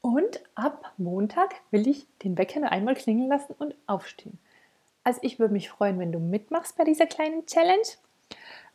Und 0.01 0.39
ab 0.53 0.93
Montag 0.97 1.55
will 1.71 1.87
ich 1.87 2.05
den 2.19 2.37
Wecker 2.37 2.59
nur 2.59 2.71
einmal 2.71 2.93
klingeln 2.93 3.29
lassen 3.29 3.55
und 3.57 3.73
aufstehen. 3.87 4.37
Also 5.03 5.19
ich 5.23 5.39
würde 5.39 5.53
mich 5.53 5.69
freuen, 5.69 5.97
wenn 5.97 6.11
du 6.11 6.19
mitmachst 6.19 6.77
bei 6.77 6.83
dieser 6.83 7.07
kleinen 7.07 7.45
Challenge. 7.47 7.87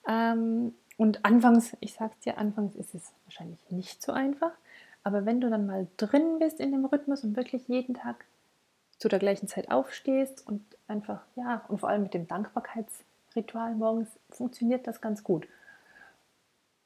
Ähm, 0.09 0.75
und 0.97 1.25
anfangs, 1.25 1.77
ich 1.81 1.95
sag's 1.95 2.19
dir, 2.21 2.37
anfangs 2.37 2.75
ist 2.75 2.95
es 2.95 3.13
wahrscheinlich 3.27 3.61
nicht 3.71 4.03
so 4.03 4.13
einfach. 4.13 4.51
Aber 5.05 5.25
wenn 5.25 5.41
du 5.41 5.49
dann 5.49 5.67
mal 5.67 5.87
drin 5.97 6.39
bist 6.41 6.59
in 6.59 6.73
dem 6.73 6.85
Rhythmus 6.85 7.23
und 7.23 7.37
wirklich 7.37 7.69
jeden 7.69 7.95
Tag 7.95 8.25
zu 9.01 9.09
der 9.09 9.19
gleichen 9.19 9.49
Zeit 9.49 9.71
aufstehst 9.71 10.47
und 10.47 10.63
einfach, 10.87 11.23
ja, 11.35 11.65
und 11.69 11.79
vor 11.79 11.89
allem 11.89 12.03
mit 12.03 12.13
dem 12.13 12.29
Dankbarkeitsritual 12.29 13.75
morgens 13.75 14.11
funktioniert 14.29 14.87
das 14.87 15.01
ganz 15.01 15.25
gut. 15.25 15.49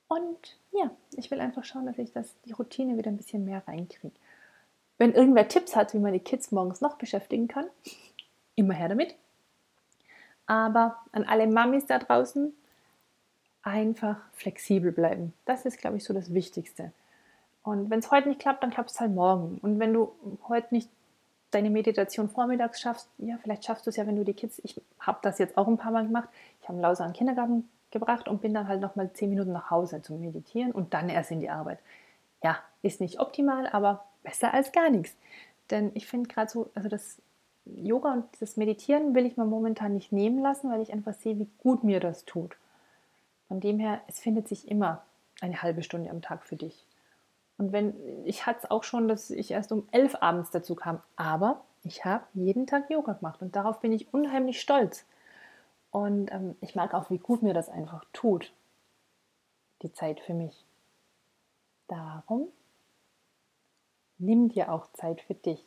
Und 0.07 0.57
ja, 0.71 0.93
ich 1.17 1.31
will 1.33 1.41
einfach 1.41 1.65
schauen, 1.65 1.87
dass 1.87 1.99
ich 1.99 2.13
das, 2.13 2.33
die 2.45 2.53
Routine 2.53 2.97
wieder 2.97 3.11
ein 3.11 3.17
bisschen 3.17 3.45
mehr 3.45 3.67
reinkriege. 3.67 4.15
Wenn 4.97 5.13
irgendwer 5.13 5.49
Tipps 5.49 5.75
hat, 5.75 5.93
wie 5.93 5.99
man 5.99 6.13
die 6.13 6.21
Kids 6.21 6.53
morgens 6.53 6.81
noch 6.81 6.97
beschäftigen 6.99 7.49
kann, 7.49 7.67
immer 8.55 8.75
her 8.75 8.89
damit. 8.89 9.17
Aber 10.47 10.99
an 11.11 11.25
alle 11.25 11.49
Mamis 11.49 11.87
da 11.87 11.99
draußen, 11.99 12.55
einfach 13.63 14.19
flexibel 14.35 14.93
bleiben. 14.93 15.33
Das 15.47 15.65
ist, 15.65 15.79
glaube 15.79 15.97
ich, 15.97 16.05
so 16.05 16.15
das 16.15 16.33
Wichtigste. 16.33 16.93
Und 17.65 17.91
wenn 17.91 17.99
es 17.99 18.13
heute 18.13 18.29
nicht 18.29 18.41
klappt, 18.41 18.63
dann 18.63 18.71
klappt 18.71 18.91
es 18.91 19.01
halt 19.01 19.13
morgen. 19.13 19.59
Und 19.63 19.81
wenn 19.81 19.93
du 19.93 20.15
heute 20.47 20.73
nicht 20.73 20.91
deine 21.55 21.71
Meditation 21.71 22.29
vormittags 22.29 22.81
schaffst, 22.81 23.09
ja, 23.19 23.37
vielleicht 23.43 23.65
schaffst 23.65 23.87
du 23.87 23.91
es 23.91 23.97
ja, 23.97 24.07
wenn 24.07 24.17
du 24.17 24.25
die 24.25 24.35
Kids, 24.35 24.61
ich 24.65 24.81
habe 24.99 25.19
das 25.23 25.39
jetzt 25.39 25.57
auch 25.57 25.69
ein 25.69 25.77
paar 25.77 25.93
Mal 25.93 26.07
gemacht, 26.07 26.29
ich 26.61 26.69
habe 26.69 26.81
Lausa 26.81 27.05
an 27.05 27.11
den 27.11 27.17
Kindergarten 27.17 27.69
gebracht 27.91 28.29
und 28.29 28.43
bin 28.43 28.53
dann 28.55 28.69
halt 28.69 28.81
nochmal 28.81 29.13
zehn 29.13 29.31
Minuten 29.31 29.53
nach 29.53 29.71
Hause 29.71 30.03
zum 30.03 30.21
Meditieren 30.21 30.73
und 30.73 30.95
dann 30.95 31.09
erst 31.09 31.31
in 31.31 31.41
die 31.41 31.51
Arbeit. 31.51 31.79
Ja, 32.43 32.59
ist 32.83 33.01
nicht 33.01 33.21
optimal, 33.21 33.69
aber 33.69 34.05
besser 34.23 34.53
als 34.53 34.73
gar 34.73 34.91
nichts. 34.91 35.17
Denn 35.71 35.93
ich 35.95 36.07
finde 36.07 36.29
gerade 36.29 36.51
so, 36.51 36.71
also 36.75 36.89
das 36.89 37.23
Yoga 37.65 38.13
und 38.13 38.25
das 38.41 38.57
Meditieren 38.57 39.15
will 39.15 39.25
ich 39.25 39.37
mir 39.37 39.47
momentan 39.47 39.95
nicht 39.95 40.13
nehmen 40.13 40.41
lassen, 40.41 40.71
weil 40.71 40.83
ich 40.83 40.93
einfach 40.93 41.15
sehe, 41.15 41.39
wie 41.39 41.49
gut 41.59 41.85
mir 41.85 42.01
das 42.01 42.25
tut. 42.25 42.57
Von 43.49 43.61
dem 43.61 43.79
her, 43.79 44.01
es 44.07 44.21
findet 44.21 44.49
sich 44.49 44.69
immer 44.69 45.03
eine 45.41 45.63
halbe 45.63 45.83
Stunde 45.83 46.11
am 46.11 46.21
Tag 46.21 46.45
für 46.45 46.57
dich. 46.57 46.85
Und 47.57 47.73
wenn, 47.73 47.95
ich 48.25 48.47
hatte 48.47 48.61
es 48.65 48.71
auch 48.71 48.83
schon, 48.83 49.09
dass 49.09 49.31
ich 49.31 49.51
erst 49.51 49.71
um 49.73 49.89
elf 49.93 50.17
abends 50.21 50.51
dazu 50.51 50.75
kam, 50.75 51.01
aber 51.17 51.65
ich 51.83 52.05
habe 52.05 52.25
jeden 52.35 52.67
Tag 52.67 52.91
Yoga 52.91 53.13
gemacht 53.13 53.43
und 53.43 53.55
darauf 53.55 53.81
bin 53.81 53.93
ich 53.93 54.13
unheimlich 54.13 54.61
stolz. 54.61 55.05
Und 55.91 56.33
ähm, 56.33 56.57
ich 56.61 56.75
mag 56.75 56.95
auch, 56.95 57.11
wie 57.11 57.19
gut 57.19 57.43
mir 57.43 57.55
das 57.55 57.69
einfach 57.69 58.05
tut, 58.13 58.53
die 59.83 59.93
Zeit 59.93 60.19
für 60.21 60.35
mich. 60.35 60.65
Darum 61.87 62.49
nimm 64.19 64.49
dir 64.49 64.73
auch 64.73 64.91
Zeit 64.93 65.21
für 65.21 65.35
dich. 65.35 65.65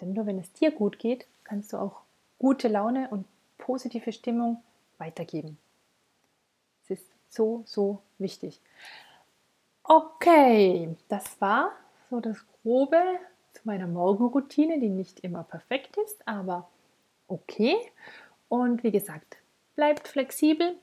Denn 0.00 0.14
nur 0.14 0.26
wenn 0.26 0.38
es 0.38 0.52
dir 0.52 0.70
gut 0.70 0.98
geht, 0.98 1.26
kannst 1.44 1.72
du 1.72 1.76
auch 1.76 2.00
gute 2.38 2.68
Laune 2.68 3.08
und 3.10 3.26
positive 3.58 4.12
Stimmung 4.12 4.62
weitergeben. 4.96 5.58
Es 6.84 6.98
ist 6.98 7.06
so, 7.28 7.62
so 7.66 8.00
wichtig. 8.18 8.60
Okay, 9.90 10.94
das 11.08 11.40
war 11.40 11.72
so 12.10 12.20
das 12.20 12.36
Grobe 12.62 13.02
zu 13.54 13.62
meiner 13.64 13.86
Morgenroutine, 13.86 14.78
die 14.80 14.90
nicht 14.90 15.20
immer 15.20 15.44
perfekt 15.44 15.96
ist, 15.96 16.28
aber 16.28 16.68
okay. 17.26 17.74
Und 18.50 18.84
wie 18.84 18.90
gesagt, 18.90 19.38
bleibt 19.76 20.06
flexibel. 20.06 20.76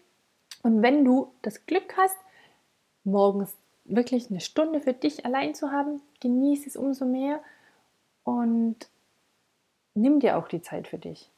Und 0.63 0.81
wenn 0.81 1.05
du 1.05 1.31
das 1.43 1.67
Glück 1.67 1.95
hast, 1.97 2.17
morgens 3.03 3.55
wirklich 3.83 4.31
eine 4.31 4.39
Stunde 4.39 4.81
für 4.81 4.93
dich 4.93 5.23
allein 5.23 5.53
zu 5.53 5.71
haben, 5.71 6.01
genieße 6.21 6.67
es 6.67 6.75
umso 6.75 7.05
mehr 7.05 7.41
und 8.23 8.89
nimm 9.93 10.19
dir 10.19 10.35
auch 10.35 10.47
die 10.47 10.63
Zeit 10.63 10.87
für 10.87 10.97
dich. 10.97 11.29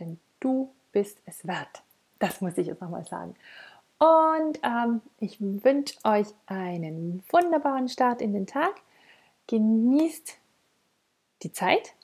Denn 0.00 0.18
du 0.40 0.72
bist 0.90 1.22
es 1.24 1.46
wert. 1.46 1.84
Das 2.18 2.40
muss 2.40 2.58
ich 2.58 2.66
jetzt 2.66 2.80
nochmal 2.80 3.06
sagen. 3.06 3.36
Und 4.00 4.58
ähm, 4.62 5.02
ich 5.18 5.38
wünsche 5.40 5.94
euch 6.04 6.28
einen 6.46 7.22
wunderbaren 7.30 7.88
Start 7.88 8.22
in 8.22 8.32
den 8.32 8.46
Tag. 8.46 8.80
Genießt 9.46 10.38
die 11.42 11.52
Zeit. 11.52 11.94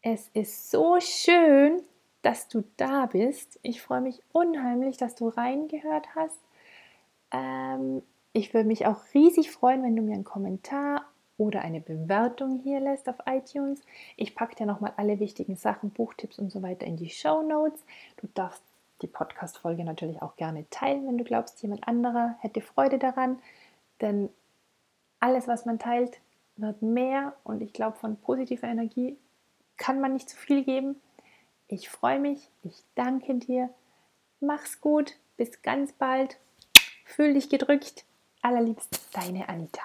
Es 0.00 0.30
ist 0.32 0.70
so 0.70 0.98
schön, 0.98 1.82
dass 2.22 2.48
du 2.48 2.64
da 2.78 3.04
bist. 3.04 3.58
Ich 3.62 3.82
freue 3.82 4.00
mich 4.00 4.22
unheimlich, 4.32 4.96
dass 4.96 5.14
du 5.14 5.28
reingehört 5.28 6.14
hast. 6.14 6.40
Ähm, 7.32 8.02
ich 8.32 8.54
würde 8.54 8.66
mich 8.66 8.86
auch 8.86 9.02
riesig 9.12 9.50
freuen, 9.50 9.82
wenn 9.82 9.94
du 9.94 10.00
mir 10.00 10.14
einen 10.14 10.24
Kommentar 10.24 11.04
oder 11.36 11.60
eine 11.60 11.82
Bewertung 11.82 12.60
hier 12.62 12.80
lässt 12.80 13.10
auf 13.10 13.16
iTunes. 13.26 13.82
Ich 14.16 14.34
packe 14.34 14.56
dir 14.56 14.66
nochmal 14.66 14.94
alle 14.96 15.20
wichtigen 15.20 15.56
Sachen, 15.56 15.90
Buchtipps 15.90 16.38
und 16.38 16.50
so 16.50 16.62
weiter 16.62 16.86
in 16.86 16.96
die 16.96 17.10
Show 17.10 17.42
Notes. 17.42 17.84
Du 18.16 18.26
darfst 18.32 18.62
die 19.02 19.06
Podcast-Folge 19.06 19.84
natürlich 19.84 20.22
auch 20.22 20.36
gerne 20.36 20.68
teilen, 20.70 21.06
wenn 21.06 21.18
du 21.18 21.24
glaubst, 21.24 21.62
jemand 21.62 21.86
anderer 21.86 22.36
hätte 22.40 22.60
Freude 22.60 22.98
daran. 22.98 23.38
Denn 24.00 24.30
alles, 25.18 25.48
was 25.48 25.66
man 25.66 25.78
teilt, 25.78 26.20
wird 26.56 26.82
mehr 26.82 27.34
und 27.44 27.62
ich 27.62 27.72
glaube, 27.72 27.96
von 27.96 28.16
positiver 28.16 28.66
Energie 28.66 29.16
kann 29.76 30.00
man 30.00 30.12
nicht 30.12 30.28
zu 30.28 30.36
viel 30.36 30.64
geben. 30.64 31.00
Ich 31.68 31.88
freue 31.88 32.18
mich, 32.18 32.50
ich 32.62 32.82
danke 32.94 33.34
dir. 33.34 33.70
Mach's 34.40 34.80
gut, 34.80 35.16
bis 35.36 35.62
ganz 35.62 35.92
bald. 35.92 36.38
Fühl 37.04 37.34
dich 37.34 37.48
gedrückt. 37.48 38.04
Allerliebst, 38.42 39.08
deine 39.12 39.48
Anita. 39.48 39.82